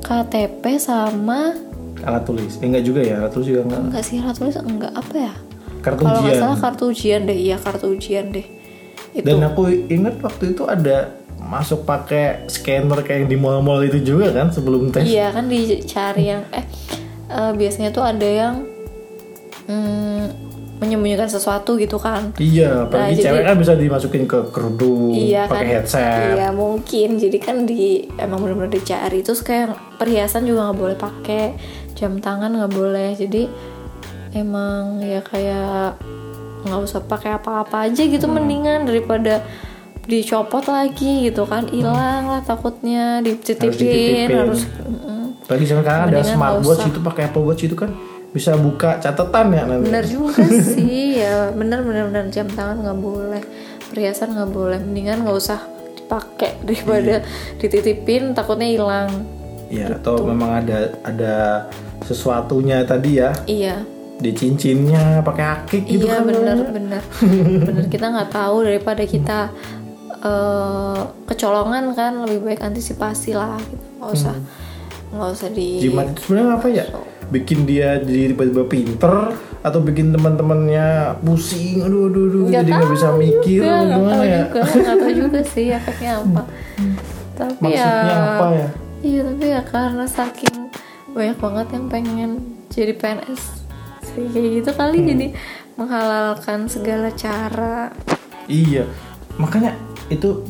KTP 0.00 0.76
sama 0.76 1.54
Alat 1.98 2.22
tulis, 2.22 2.54
eh, 2.56 2.64
enggak 2.64 2.84
juga 2.84 3.00
ya, 3.00 3.18
alat 3.18 3.32
tulis 3.32 3.46
juga 3.48 3.60
enggak. 3.64 3.80
enggak 3.84 4.04
sih 4.04 4.16
alat 4.18 4.36
tulis 4.36 4.54
enggak 4.56 4.92
apa 4.92 5.14
ya 5.16 5.34
Kartu 5.78 6.00
kalau 6.00 6.20
nggak 6.20 6.30
ujian. 6.30 6.42
salah 6.44 6.58
kartu 6.58 6.84
ujian 6.86 7.20
deh 7.24 7.38
iya 7.38 7.56
kartu 7.56 7.86
ujian 7.88 8.26
deh 8.28 8.46
itu 9.10 9.24
Dan 9.24 9.40
aku 9.40 9.62
ingat 9.88 10.14
waktu 10.18 10.52
itu 10.52 10.62
ada 10.64 11.10
masuk 11.40 11.82
pakai 11.82 12.46
scanner 12.46 12.98
kayak 13.00 13.18
yang 13.20 13.28
di 13.28 13.36
mall-mall 13.36 13.80
itu 13.80 13.98
juga 14.04 14.30
kan 14.32 14.48
sebelum 14.48 14.90
tes. 14.90 15.02
iya 15.02 15.30
kan 15.30 15.46
dicari 15.46 16.24
yang 16.28 16.42
eh 16.50 16.66
eh, 17.28 17.52
biasanya 17.52 17.90
tuh 17.90 18.02
ada 18.02 18.26
yang 18.26 18.54
mm, 19.64 20.47
menyembunyikan 20.78 21.26
sesuatu 21.26 21.74
gitu 21.74 21.96
kan 21.96 22.30
Iya, 22.34 22.84
apalagi 22.84 23.02
Nah, 23.04 23.10
jadi- 23.12 23.24
cewek 23.24 23.42
kan 23.44 23.56
bisa 23.56 23.72
dimasukin 23.74 24.24
ke 24.24 24.38
kerudung, 24.48 25.10
iya 25.10 25.42
kan 25.44 25.58
pakai 25.58 25.68
headset. 25.76 26.34
iya 26.34 26.48
mungkin 26.50 27.08
jadi 27.16 27.38
kan 27.38 27.56
di 27.62 27.82
emang 28.14 28.38
benar-benar 28.40 28.70
dicari 28.70 29.20
terus 29.20 29.40
kayak 29.40 29.70
perhiasan 29.96 30.42
juga 30.42 30.66
nggak 30.66 30.78
boleh 30.78 30.96
pakai 30.96 31.44
jam 31.92 32.16
tangan 32.16 32.52
nggak 32.52 32.70
boleh 32.70 33.10
jadi 33.12 33.50
emang 34.32 35.00
ya 35.00 35.18
kayak 35.20 35.98
nggak 36.60 36.80
usah 36.80 37.00
pakai 37.00 37.34
apa-apa 37.34 37.86
aja 37.86 38.02
gitu 38.02 38.24
Hmm. 38.24 38.34
mendingan 38.36 38.84
daripada 38.84 39.42
dicopot 40.04 40.64
lagi 40.64 41.26
gitu 41.26 41.44
kan 41.44 41.66
hilang 41.66 42.24
lah 42.26 42.40
takutnya 42.40 43.20
dititipin 43.20 43.68
dititipin. 43.68 44.28
harus 44.32 44.62
mm-mm. 44.78 45.16
Apalagi 45.42 45.64
sekarang 45.66 46.02
ada 46.08 46.20
smartwatch 46.22 46.84
itu 46.86 47.00
pakai 47.00 47.22
Apple 47.26 47.40
Watch 47.42 47.62
itu 47.62 47.74
kan 47.74 47.92
bisa 48.28 48.52
buka 48.54 49.00
catatan 49.00 49.56
ya 49.56 49.62
nanti. 49.64 49.88
bener 49.88 50.04
juga 50.04 50.44
sih 50.76 51.20
ya. 51.20 51.48
Bener 51.52 51.80
bener 51.80 52.12
bener. 52.12 52.24
Jam 52.28 52.48
tangan 52.48 52.84
nggak 52.84 52.98
boleh 53.00 53.42
perhiasan 53.88 54.36
nggak 54.36 54.50
boleh. 54.52 54.78
Mendingan 54.78 55.24
nggak 55.24 55.36
usah 55.36 55.60
dipakai 55.96 56.60
daripada 56.66 57.24
dititipin 57.56 58.36
takutnya 58.36 58.68
hilang. 58.68 59.08
Iya, 59.68 60.00
atau 60.00 60.24
memang 60.24 60.64
ada 60.64 60.96
ada 61.04 61.36
sesuatunya 62.04 62.84
tadi 62.84 63.20
ya. 63.20 63.32
Iya. 63.44 63.76
Di 64.18 64.34
cincinnya 64.34 65.22
pakai 65.22 65.44
akik 65.46 65.82
gitu 65.86 66.08
iya 66.08 66.20
kan. 66.20 66.26
bener 66.26 66.58
bener. 66.76 67.02
Bener 67.64 67.84
kita 67.88 68.06
nggak 68.08 68.30
tahu 68.32 68.64
daripada 68.64 69.04
kita 69.04 69.52
eh, 70.20 71.00
kecolongan 71.28 71.92
kan 71.92 72.12
lebih 72.24 72.44
baik 72.44 72.60
antisipasi 72.60 73.36
lah 73.36 73.56
gitu. 73.60 73.84
Nggak 74.00 74.10
usah 74.14 74.34
nggak 75.08 75.30
usah 75.32 75.48
di 75.48 75.68
Jimat 75.80 76.12
itu 76.12 76.20
sebenarnya 76.28 76.52
apa 76.56 76.68
ya? 76.68 76.84
Bikin 77.28 77.68
dia 77.68 78.00
jadi 78.00 78.32
tiba-tiba 78.32 78.64
pinter 78.64 79.36
atau 79.60 79.80
bikin 79.82 80.14
teman-temannya 80.14 81.18
pusing, 81.20 81.82
aduh 81.82 82.08
aduh 82.08 82.24
aduh, 82.30 82.42
Nggak 82.48 82.62
jadi 82.62 82.70
nggak 82.72 82.90
bisa 82.94 83.08
mikir, 83.14 83.60
juga, 83.60 83.84
gimana 83.84 84.14
tahu 84.14 84.22
ya? 84.24 84.38
juga. 84.40 84.60
Nggak 84.64 84.96
tahu 84.96 85.12
juga 85.12 85.40
sih 85.44 85.66
efeknya 85.68 86.12
apa. 86.22 86.42
Tapi 87.34 87.52
Maksudnya 87.62 88.06
ya 88.08 88.18
apa 88.34 88.46
ya? 88.50 88.68
iya 88.98 89.20
tapi 89.22 89.44
ya 89.46 89.60
karena 89.62 90.04
saking 90.06 90.56
banyak 91.14 91.38
banget 91.38 91.66
yang 91.70 91.86
pengen 91.86 92.30
jadi 92.68 92.92
PNS 92.94 93.42
sih 94.02 94.26
kayak 94.28 94.50
gitu 94.58 94.70
kali. 94.74 94.98
Hmm. 94.98 95.08
jadi 95.08 95.26
menghalalkan 95.78 96.58
segala 96.66 97.08
cara. 97.14 97.94
Iya, 98.48 98.88
makanya 99.38 99.78
itu 100.08 100.42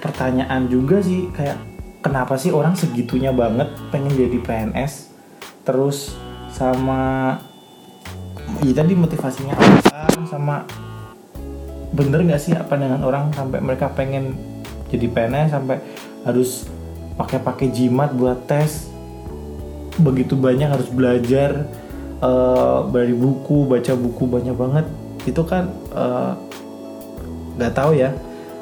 pertanyaan 0.00 0.68
juga 0.68 1.00
sih 1.00 1.28
kayak 1.32 1.56
kenapa 2.00 2.36
sih 2.36 2.48
orang 2.48 2.72
segitunya 2.72 3.32
banget 3.32 3.68
pengen 3.88 4.12
jadi 4.12 4.36
PNS 4.40 5.13
terus 5.64 6.12
sama 6.52 7.34
ya 8.62 8.72
tadi 8.76 8.92
motivasinya 8.94 9.56
apa 9.56 10.22
sama 10.28 10.62
bener 11.94 12.22
nggak 12.26 12.42
sih 12.42 12.52
apa 12.54 12.76
dengan 12.76 13.02
orang 13.02 13.32
sampai 13.32 13.58
mereka 13.64 13.90
pengen 13.90 14.36
jadi 14.94 15.10
PNS 15.10 15.50
sampai 15.50 15.76
harus 16.22 16.70
pakai-pakai 17.18 17.70
jimat 17.70 18.14
buat 18.14 18.46
tes? 18.46 18.90
Begitu 19.98 20.34
banyak 20.34 20.70
harus 20.70 20.86
belajar 20.90 21.66
eh, 22.22 22.78
dari 22.90 23.14
buku 23.14 23.66
baca 23.66 23.92
buku 23.94 24.24
banyak 24.26 24.54
banget. 24.54 24.86
Itu 25.26 25.42
kan 25.46 25.70
eh, 25.94 26.32
nggak 27.58 27.74
tahu 27.74 27.98
ya 27.98 28.14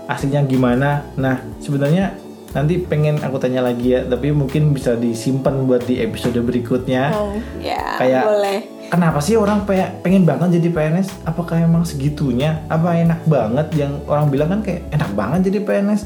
aslinya 0.09 0.45
gimana. 0.45 1.05
Nah 1.17 1.41
sebenarnya 1.61 2.17
nanti 2.53 2.77
pengen 2.79 3.17
aku 3.19 3.37
tanya 3.37 3.61
lagi 3.61 3.91
ya 3.91 4.05
tapi 4.05 4.29
mungkin 4.29 4.71
bisa 4.71 4.93
disimpan 4.95 5.65
buat 5.65 5.83
di 5.83 5.99
episode 5.99 6.37
berikutnya. 6.38 7.09
Oh 7.11 7.33
ya 7.59 7.97
Kayak- 7.97 8.27
boleh. 8.27 8.59
kenapa 8.88 9.19
sih 9.19 9.35
orang 9.35 9.65
pe- 9.65 9.93
pengen 10.01 10.23
banget 10.23 10.61
jadi 10.61 10.69
PNS 10.69 11.25
apakah 11.25 11.57
emang 11.57 11.83
segitunya? 11.83 12.61
Apa 12.67 12.93
enak 12.95 13.25
banget? 13.25 13.67
Yang 13.75 13.93
orang 14.05 14.27
bilang 14.29 14.49
kan 14.51 14.61
kayak 14.61 14.85
enak 14.91 15.11
banget 15.12 15.41
jadi 15.49 15.59
PNS 15.62 16.03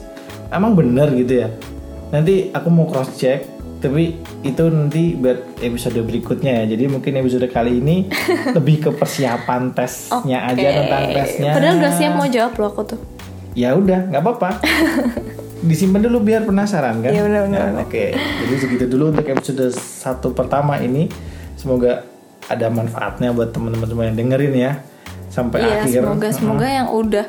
emang 0.48 0.72
bener 0.72 1.10
gitu 1.12 1.42
ya? 1.42 1.48
Nanti 2.08 2.48
aku 2.48 2.68
mau 2.68 2.86
cross 2.86 3.10
check 3.12 3.42
tapi 3.76 4.14
itu 4.40 4.62
nanti 4.66 5.12
buat 5.12 5.58
episode 5.58 5.98
berikutnya 6.00 6.62
ya. 6.62 6.72
Jadi 6.72 6.86
mungkin 6.86 7.12
episode 7.16 7.44
kali 7.46 7.76
ini 7.76 8.06
lebih 8.56 8.80
ke 8.80 8.90
persiapan 8.90 9.74
tesnya 9.74 10.46
aja 10.46 10.62
Oke. 10.62 10.78
tentang 10.78 11.04
tesnya. 11.12 11.50
Padahal 11.52 11.74
udah 11.76 11.92
siap 11.92 12.12
mau 12.14 12.26
jawab 12.26 12.54
loh 12.54 12.68
aku 12.70 12.82
tuh. 12.86 13.00
Ya 13.52 13.72
udah 13.72 14.06
nggak 14.06 14.22
apa-apa 14.22 14.50
disimpan 15.66 16.06
dulu 16.06 16.22
biar 16.22 16.46
penasaran 16.46 17.02
kan? 17.02 17.10
Iya, 17.10 17.22
benar, 17.26 17.40
benar, 17.50 17.60
Ya, 17.68 17.82
oke 17.82 18.04
jadi 18.14 18.54
segitu 18.56 18.84
dulu 18.86 19.10
untuk 19.10 19.26
episode 19.26 19.74
satu 19.74 20.32
pertama 20.32 20.78
ini. 20.78 21.10
Semoga 21.56 22.06
ada 22.46 22.70
manfaatnya 22.70 23.34
buat 23.34 23.50
teman-teman 23.50 23.86
semua 23.86 24.04
yang 24.06 24.16
dengerin 24.16 24.54
ya 24.54 24.72
sampai 25.28 25.66
Iya, 25.66 25.82
akhir. 25.82 26.00
semoga 26.00 26.28
semoga 26.30 26.66
yang 26.70 26.88
udah 26.88 27.26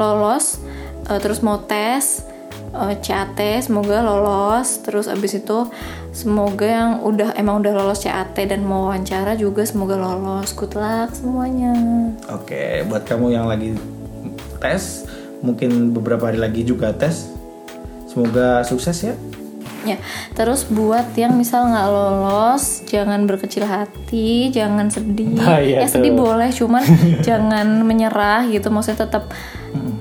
lolos 0.00 0.58
eh, 1.04 1.18
terus 1.20 1.44
mau 1.44 1.60
tes 1.60 2.24
eh, 2.72 2.94
CAT 2.98 3.38
semoga 3.60 4.00
lolos. 4.00 4.80
Terus 4.80 5.06
abis 5.06 5.36
itu 5.36 5.68
semoga 6.10 6.64
yang 6.64 6.90
udah 7.04 7.36
emang 7.36 7.60
udah 7.60 7.72
lolos 7.76 8.00
CAT 8.00 8.34
dan 8.34 8.64
mau 8.64 8.88
wawancara 8.88 9.36
juga 9.36 9.62
semoga 9.68 10.00
lolos. 10.00 10.56
Good 10.56 10.74
luck 10.74 11.12
semuanya. 11.12 11.74
Oke 12.32 12.82
buat 12.88 13.04
kamu 13.04 13.36
yang 13.36 13.46
lagi 13.46 13.76
tes 14.58 15.04
mungkin 15.44 15.92
beberapa 15.92 16.32
hari 16.32 16.40
lagi 16.40 16.64
juga 16.64 16.88
tes 16.96 17.28
semoga 18.14 18.62
sukses 18.62 19.10
ya 19.10 19.14
Ya, 19.84 20.00
terus 20.32 20.64
buat 20.64 21.12
yang 21.12 21.36
misal 21.36 21.68
nggak 21.68 21.88
lolos, 21.92 22.80
jangan 22.88 23.28
berkecil 23.28 23.68
hati, 23.68 24.48
jangan 24.48 24.88
sedih. 24.88 25.36
Nah, 25.36 25.60
iya 25.64 25.84
ya 25.84 25.88
sedih 25.92 26.16
boleh, 26.16 26.48
cuman 26.56 26.80
jangan 27.28 27.84
menyerah 27.84 28.48
gitu. 28.48 28.72
Maksudnya 28.72 29.04
tetap 29.04 29.28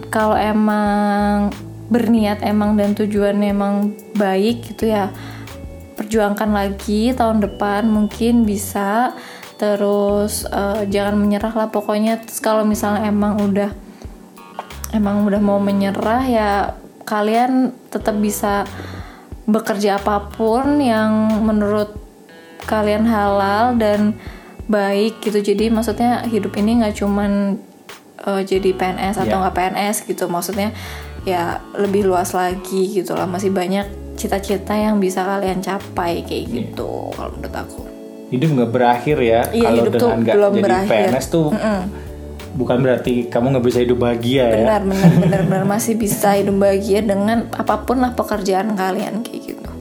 kalau 0.08 0.40
emang 0.40 1.52
berniat 1.92 2.40
emang 2.48 2.80
dan 2.80 2.96
tujuannya 2.96 3.52
emang 3.52 3.92
baik 4.16 4.72
gitu 4.72 4.88
ya, 4.88 5.12
perjuangkan 6.00 6.56
lagi 6.56 7.12
tahun 7.12 7.44
depan 7.44 7.84
mungkin 7.92 8.48
bisa. 8.48 9.12
Terus 9.60 10.48
eh, 10.48 10.88
jangan 10.88 11.20
menyerah 11.20 11.52
lah 11.52 11.68
pokoknya. 11.68 12.24
Terus 12.24 12.40
kalau 12.40 12.64
misalnya 12.64 13.12
emang 13.12 13.36
udah 13.36 13.72
emang 14.96 15.28
udah 15.28 15.42
mau 15.44 15.60
menyerah 15.60 16.24
ya 16.24 16.50
kalian 17.04 17.52
tetap 17.88 18.16
bisa 18.16 18.64
bekerja 19.44 19.98
apa 19.98 20.30
pun 20.30 20.80
yang 20.80 21.12
menurut 21.40 21.92
kalian 22.64 23.04
halal 23.04 23.76
dan 23.76 24.16
baik 24.66 25.20
gitu 25.20 25.44
jadi 25.44 25.68
maksudnya 25.68 26.24
hidup 26.24 26.56
ini 26.56 26.80
nggak 26.80 26.96
cuman 26.96 27.60
uh, 28.22 28.40
jadi 28.40 28.72
PNS 28.72 29.20
atau 29.20 29.36
Ya. 29.36 29.42
nggak 29.42 29.54
PNS 29.54 29.98
gitu 30.06 30.26
maksudnya 30.26 30.72
ya 31.24 31.60
lebih 31.74 32.04
luas 32.04 32.32
lagi 32.32 32.88
gitu 32.94 33.14
lah 33.14 33.28
masih 33.28 33.52
banyak 33.52 33.84
cita-cita 34.16 34.72
yang 34.72 34.98
bisa 34.98 35.22
kalian 35.22 35.60
capai 35.60 36.22
kayak 36.22 36.46
Iya. 36.46 36.54
gitu 36.64 37.12
kalau 37.12 37.32
menurut 37.34 37.56
aku 37.58 37.82
hidup 38.30 38.50
nggak 38.50 38.72
berakhir 38.72 39.18
ya 39.20 39.42
Iya, 39.52 39.68
kalau 39.68 39.76
hidup 39.78 39.94
tuh 39.94 40.00
dengan 40.08 40.20
nggak 40.24 40.36
jadi 40.40 40.62
berakhir. 40.64 41.04
PNS 41.12 41.26
tuh 41.28 41.48
bukan 42.54 42.78
berarti 42.80 43.28
kamu 43.28 43.58
nggak 43.58 43.66
bisa 43.66 43.80
hidup 43.82 43.98
bahagia 44.00 44.46
ya? 44.48 44.66
Benar 44.66 44.82
benar 44.86 45.12
benar 45.20 45.42
benar. 45.50 45.64
Masih 45.68 45.94
bisa 45.98 46.38
hidup 46.38 46.56
bahagia 46.56 47.02
dengan 47.04 47.50
apa 47.52 47.84
pun 47.84 48.00
lah 48.00 48.14
pekerjaan 48.14 48.78
kalian 48.78 49.26
kayak 49.26 49.43